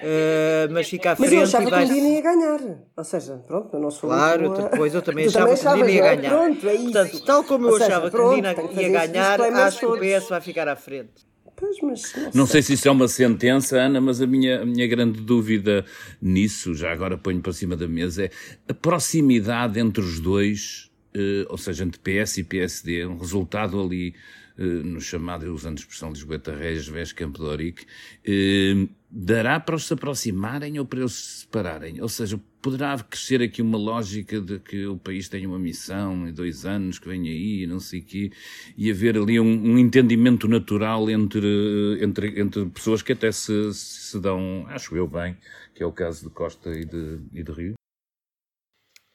Eh, 0.00 0.68
mas 0.70 0.88
fica 0.88 1.10
à 1.10 1.16
Mas 1.18 1.28
frente 1.28 1.34
eu 1.34 1.42
achava 1.42 1.64
e 1.64 1.66
que 1.66 1.70
vai. 1.72 1.84
um 1.84 1.88
dia 1.88 2.02
não 2.02 2.10
ia 2.10 2.20
ganhar. 2.20 2.60
Ou 2.96 3.04
seja, 3.04 3.36
pronto, 3.46 3.74
eu 3.76 3.80
não 3.80 3.90
sou 3.90 4.08
Claro, 4.08 4.52
ah, 4.52 4.68
depois 4.68 4.94
eu 4.94 5.02
também 5.02 5.26
achava 5.28 5.54
que 5.56 5.66
o 5.66 5.70
Medina 5.76 5.90
ia 5.90 6.16
ganhar. 6.16 6.30
Pronto, 6.30 6.68
é 6.68 6.74
isso. 6.74 6.84
Portanto, 6.84 7.24
tal 7.24 7.44
como 7.44 7.66
eu 7.68 7.72
seja, 7.72 7.84
achava 7.86 8.04
que 8.06 8.16
pronto, 8.16 8.26
o 8.26 8.30
Medina 8.30 8.54
que 8.54 8.80
ia 8.80 8.88
ganhar, 8.88 9.40
acho 9.40 9.78
que 9.80 9.86
o. 9.86 9.98
PS 9.98 10.28
vai 10.28 10.40
ficar 10.40 10.68
à 10.68 10.76
frente. 10.76 11.27
Pois, 11.58 11.76
mas 11.82 12.14
não, 12.14 12.30
Não 12.34 12.46
sei 12.46 12.62
se 12.62 12.74
isso 12.74 12.86
é 12.86 12.90
uma 12.90 13.08
sentença, 13.08 13.80
Ana, 13.80 14.00
mas 14.00 14.22
a 14.22 14.26
minha, 14.26 14.62
a 14.62 14.64
minha 14.64 14.86
grande 14.86 15.20
dúvida 15.20 15.84
nisso, 16.22 16.72
já 16.72 16.92
agora 16.92 17.18
ponho 17.18 17.40
para 17.40 17.52
cima 17.52 17.76
da 17.76 17.88
mesa, 17.88 18.26
é 18.26 18.30
a 18.68 18.74
proximidade 18.74 19.80
entre 19.80 20.00
os 20.00 20.20
dois, 20.20 20.88
eh, 21.12 21.44
ou 21.48 21.58
seja, 21.58 21.84
entre 21.84 21.98
PS 21.98 22.38
e 22.38 22.44
PSD, 22.44 23.04
um 23.06 23.18
resultado 23.18 23.80
ali 23.82 24.14
eh, 24.56 24.62
no 24.62 25.00
chamado, 25.00 25.46
eu 25.46 25.52
usando 25.52 25.78
a 25.78 25.80
expressão 25.80 26.10
Lisboeta 26.10 26.54
Reis, 26.54 26.86
Vés 26.86 27.12
Campo 27.12 27.40
de 27.40 27.44
Orique, 27.46 27.86
eh, 28.24 28.86
dará 29.10 29.58
para 29.58 29.74
os 29.74 29.86
se 29.86 29.94
aproximarem 29.94 30.78
ou 30.78 30.84
para 30.84 31.00
eles 31.00 31.12
se 31.12 31.40
separarem? 31.40 32.00
Ou 32.00 32.08
seja, 32.08 32.38
poderá 32.60 32.98
crescer 32.98 33.40
aqui 33.42 33.62
uma 33.62 33.78
lógica 33.78 34.40
de 34.40 34.58
que 34.58 34.86
o 34.86 34.98
país 34.98 35.28
tem 35.28 35.46
uma 35.46 35.58
missão 35.58 36.28
em 36.28 36.32
dois 36.32 36.66
anos 36.66 36.98
que 36.98 37.08
vem 37.08 37.22
aí, 37.28 37.66
não 37.66 37.80
sei 37.80 38.00
o 38.00 38.04
quê, 38.04 38.30
e 38.76 38.90
haver 38.90 39.16
ali 39.16 39.40
um, 39.40 39.72
um 39.72 39.78
entendimento 39.78 40.46
natural 40.46 41.08
entre, 41.08 41.98
entre, 42.02 42.40
entre 42.40 42.66
pessoas 42.66 43.02
que 43.02 43.12
até 43.12 43.32
se, 43.32 43.72
se 43.72 44.20
dão, 44.20 44.66
acho 44.68 44.96
eu 44.96 45.06
bem, 45.06 45.36
que 45.74 45.82
é 45.82 45.86
o 45.86 45.92
caso 45.92 46.28
de 46.28 46.34
Costa 46.34 46.70
e 46.70 46.84
de, 46.84 47.20
e 47.32 47.42
de 47.42 47.52
Rio. 47.52 47.74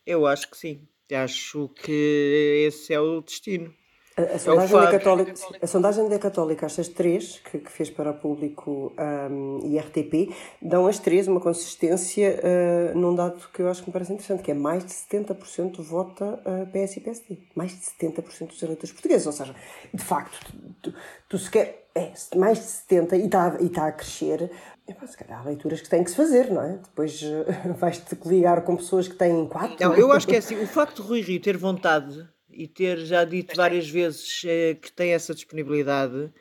Eu 0.06 0.26
acho 0.26 0.50
que 0.50 0.58
sim. 0.58 0.88
Acho 1.12 1.70
que 1.70 2.66
esse 2.68 2.94
é 2.94 3.00
o 3.00 3.22
destino. 3.22 3.74
A, 4.16 4.36
a 4.36 4.40
sondagem, 4.40 4.76
da 4.76 4.84
Fábio. 4.84 5.00
Católica, 5.00 5.34
a 5.60 5.68
sondagem 5.68 6.10
da 6.10 6.20
Católica, 6.20 6.66
estas 6.68 6.88
três, 6.88 7.40
que, 7.40 7.58
que 7.58 7.72
fez 7.72 7.90
para 7.90 8.12
o 8.12 8.14
público 8.14 8.94
um, 9.32 9.60
e 9.64 9.80
RTP, 9.80 10.32
dão 10.62 10.86
as 10.86 11.00
três 11.00 11.28
uma 11.28 11.40
consistência 11.40 12.40
uh, 12.40 12.98
num 12.98 13.16
dado 13.16 13.42
que 13.52 13.62
eu 13.62 13.70
acho 13.70 13.82
que 13.82 13.90
me 13.90 13.94
parece 13.94 14.14
interessante, 14.14 14.44
que 14.44 14.52
é 14.52 14.54
mais 14.54 14.86
de 14.86 14.92
70% 14.92 15.82
vota 15.82 16.26
uh, 16.26 16.68
PS 16.68 16.98
e 16.98 17.00
PSD. 17.00 17.38
Mais 17.56 17.72
de 17.72 17.80
70% 17.80 18.48
dos 18.50 18.62
eleitores 18.62 18.92
portugueses. 18.92 19.26
Ou 19.26 19.34
seja, 19.34 19.56
de 19.92 20.04
facto, 20.04 20.38
tu, 20.46 20.92
tu, 20.92 20.98
tu 21.30 21.38
se 21.38 21.50
quer. 21.50 21.82
É, 21.96 22.12
mais 22.36 22.58
de 22.58 22.66
70% 22.96 23.14
e 23.14 23.26
está 23.26 23.58
e 23.62 23.70
tá 23.70 23.88
a 23.88 23.92
crescer. 23.92 24.50
Epá, 24.88 25.06
se 25.06 25.16
calhar 25.16 25.40
há 25.40 25.44
leituras 25.44 25.80
que 25.80 25.88
têm 25.88 26.04
que 26.04 26.10
se 26.10 26.16
fazer, 26.16 26.52
não 26.52 26.64
é? 26.64 26.78
Depois 26.78 27.22
uh, 27.22 27.74
vais-te 27.78 28.16
coligar 28.16 28.64
com 28.64 28.76
pessoas 28.76 29.08
que 29.08 29.16
têm 29.16 29.48
quatro. 29.48 29.76
Não, 29.80 29.96
eu 29.96 30.12
acho 30.12 30.28
que 30.28 30.36
é 30.36 30.40
assim, 30.40 30.60
o 30.62 30.68
facto 30.68 31.02
de 31.02 31.08
Rui 31.08 31.22
Rio 31.22 31.40
ter 31.40 31.56
vontade 31.56 32.28
e 32.56 32.68
ter 32.68 32.98
já 33.00 33.24
dito 33.24 33.56
várias 33.56 33.90
vezes 33.90 34.42
eh, 34.46 34.76
que 34.82 34.92
tem 34.92 35.12
essa 35.12 35.34
disponibilidade, 35.34 36.32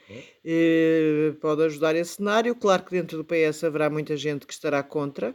eh, 0.44 1.32
pode 1.40 1.62
ajudar 1.64 1.94
esse 1.96 2.16
cenário. 2.16 2.54
Claro 2.54 2.84
que 2.84 2.90
dentro 2.92 3.18
do 3.18 3.24
PS 3.24 3.64
haverá 3.64 3.88
muita 3.90 4.16
gente 4.16 4.46
que 4.46 4.52
estará 4.52 4.82
contra, 4.82 5.34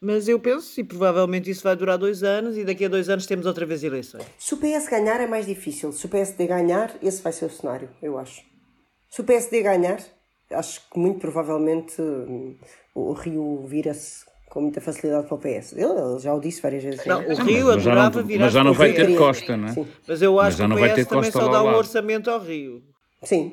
mas 0.00 0.28
eu 0.28 0.38
penso, 0.38 0.80
e 0.80 0.84
provavelmente 0.84 1.50
isso 1.50 1.62
vai 1.62 1.76
durar 1.76 1.98
dois 1.98 2.22
anos, 2.22 2.56
e 2.56 2.64
daqui 2.64 2.84
a 2.84 2.88
dois 2.88 3.08
anos 3.08 3.26
temos 3.26 3.46
outra 3.46 3.64
vez 3.64 3.82
eleições. 3.82 4.24
Se 4.38 4.54
o 4.54 4.56
PS 4.56 4.88
ganhar 4.88 5.20
é 5.20 5.26
mais 5.26 5.46
difícil. 5.46 5.92
Se 5.92 6.06
o 6.06 6.08
PSD 6.08 6.46
ganhar, 6.46 6.94
esse 7.02 7.22
vai 7.22 7.32
ser 7.32 7.46
o 7.46 7.50
cenário, 7.50 7.88
eu 8.02 8.18
acho. 8.18 8.42
Se 9.10 9.20
o 9.20 9.24
PSD 9.24 9.62
ganhar, 9.62 9.98
acho 10.50 10.88
que 10.90 10.98
muito 10.98 11.20
provavelmente 11.20 12.00
hum, 12.00 12.56
o 12.94 13.12
Rio 13.12 13.64
vira-se 13.66 14.24
com 14.56 14.62
muita 14.62 14.80
facilidade 14.80 15.26
para 15.26 15.34
o 15.34 15.38
PS. 15.38 15.74
Ele, 15.74 16.18
já 16.18 16.32
o 16.32 16.40
disse 16.40 16.62
várias 16.62 16.82
vezes. 16.82 17.04
Não, 17.04 17.20
o 17.20 17.34
Rio 17.44 17.70
adorava 17.70 18.22
virar 18.22 18.46
Mas 18.46 18.54
já 18.54 18.64
não 18.64 18.72
vai 18.72 18.90
ter 18.94 19.14
Costa, 19.14 19.54
não 19.54 19.68
é? 19.68 19.72
Sim. 19.72 19.86
Mas 20.08 20.22
eu 20.22 20.40
acho 20.40 20.62
mas 20.62 20.78
que 20.78 20.82
o 20.82 20.94
PS 20.94 21.06
também 21.06 21.30
só 21.30 21.48
dá 21.48 21.62
um 21.62 21.74
orçamento 21.74 22.30
ao 22.30 22.40
Rio. 22.40 22.82
Sim, 23.22 23.52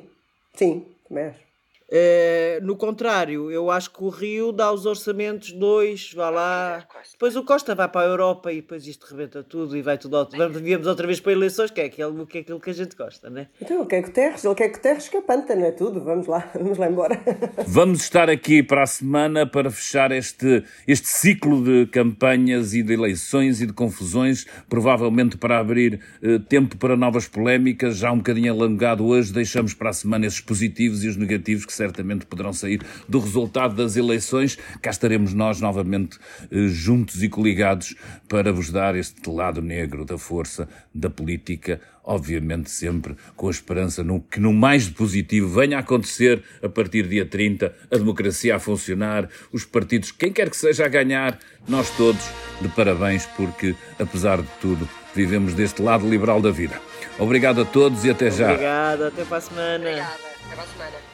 sim, 0.54 0.86
também 1.06 1.24
acho. 1.24 1.38
Uh, 1.86 2.64
no 2.64 2.76
contrário, 2.76 3.50
eu 3.50 3.70
acho 3.70 3.90
que 3.90 4.02
o 4.02 4.08
Rio 4.08 4.52
dá 4.52 4.72
os 4.72 4.86
orçamentos 4.86 5.52
dois, 5.52 6.12
vá 6.14 6.30
lá. 6.30 6.86
Depois 7.12 7.36
o 7.36 7.44
Costa 7.44 7.74
vai 7.74 7.88
para 7.88 8.06
a 8.06 8.10
Europa 8.10 8.50
e 8.50 8.56
depois 8.56 8.86
isto 8.86 9.06
rebenta 9.06 9.42
tudo 9.42 9.76
e 9.76 9.82
vai 9.82 9.98
tudo. 9.98 10.16
Ao... 10.16 10.28
Vamos, 10.30 10.60
viemos 10.60 10.86
outra 10.86 11.06
vez 11.06 11.20
para 11.20 11.32
eleições, 11.32 11.70
que 11.70 11.80
é 11.80 11.84
aquilo 11.84 12.26
que, 12.26 12.38
é 12.38 12.40
aquilo 12.40 12.58
que 12.58 12.70
a 12.70 12.72
gente 12.72 12.96
gosta, 12.96 13.28
né? 13.28 13.48
Então 13.60 13.78
ele 13.78 13.86
quer 13.86 14.02
que 14.02 14.10
Terres, 14.10 14.44
ele 14.44 14.54
quer 14.54 14.68
que 14.70 14.80
Terres 14.80 15.08
capanta, 15.08 15.54
não 15.54 15.66
é 15.66 15.72
tudo? 15.72 16.02
Vamos 16.02 16.26
lá, 16.26 16.50
vamos 16.54 16.78
lá 16.78 16.88
embora. 16.88 17.20
Vamos 17.66 18.02
estar 18.02 18.30
aqui 18.30 18.62
para 18.62 18.82
a 18.82 18.86
semana 18.86 19.46
para 19.46 19.70
fechar 19.70 20.12
este, 20.12 20.64
este 20.86 21.08
ciclo 21.08 21.62
de 21.62 21.86
campanhas 21.86 22.72
e 22.72 22.82
de 22.82 22.92
eleições 22.92 23.60
e 23.60 23.66
de 23.66 23.72
confusões, 23.72 24.46
provavelmente 24.68 25.36
para 25.36 25.58
abrir 25.58 26.00
eh, 26.22 26.38
tempo 26.48 26.76
para 26.76 26.96
novas 26.96 27.26
polémicas, 27.26 27.96
já 27.96 28.12
um 28.12 28.18
bocadinho 28.18 28.52
alongado 28.52 29.04
hoje. 29.04 29.32
Deixamos 29.32 29.74
para 29.74 29.90
a 29.90 29.92
semana 29.92 30.26
esses 30.26 30.40
positivos 30.40 31.04
e 31.04 31.08
os 31.08 31.16
negativos 31.16 31.66
que 31.66 31.73
certamente 31.74 32.26
poderão 32.26 32.52
sair 32.52 32.80
do 33.08 33.18
resultado 33.18 33.74
das 33.74 33.96
eleições. 33.96 34.56
Cá 34.80 34.90
estaremos 34.90 35.32
nós 35.32 35.60
novamente 35.60 36.18
eh, 36.50 36.68
juntos 36.68 37.22
e 37.22 37.28
coligados 37.28 37.94
para 38.28 38.52
vos 38.52 38.70
dar 38.70 38.96
este 38.96 39.28
lado 39.28 39.60
negro 39.60 40.04
da 40.04 40.16
força 40.16 40.68
da 40.94 41.10
política, 41.10 41.80
obviamente 42.02 42.70
sempre 42.70 43.16
com 43.36 43.48
a 43.48 43.50
esperança 43.50 44.02
no, 44.02 44.20
que 44.20 44.40
no 44.40 44.52
mais 44.52 44.88
positivo 44.88 45.48
venha 45.48 45.76
a 45.76 45.80
acontecer 45.80 46.42
a 46.62 46.68
partir 46.68 47.02
do 47.02 47.08
dia 47.08 47.26
30, 47.26 47.74
a 47.90 47.96
democracia 47.96 48.56
a 48.56 48.58
funcionar, 48.58 49.28
os 49.52 49.64
partidos, 49.64 50.12
quem 50.12 50.32
quer 50.32 50.50
que 50.50 50.56
seja 50.56 50.84
a 50.84 50.88
ganhar, 50.88 51.38
nós 51.66 51.90
todos 51.96 52.24
de 52.60 52.68
parabéns 52.68 53.26
porque, 53.36 53.74
apesar 53.98 54.40
de 54.40 54.48
tudo, 54.60 54.88
vivemos 55.14 55.54
deste 55.54 55.82
lado 55.82 56.08
liberal 56.08 56.40
da 56.40 56.50
vida. 56.50 56.80
Obrigado 57.18 57.62
a 57.62 57.64
todos 57.64 58.04
e 58.04 58.10
até 58.10 58.30
já. 58.30 58.50
Obrigado, 58.52 59.04
até 59.04 59.24
para 59.24 59.36
a 59.36 59.40
semana. 59.40 59.76
Obrigada, 59.76 60.12
até 60.12 60.54
para 60.54 60.64
a 60.64 60.66
semana. 60.66 61.13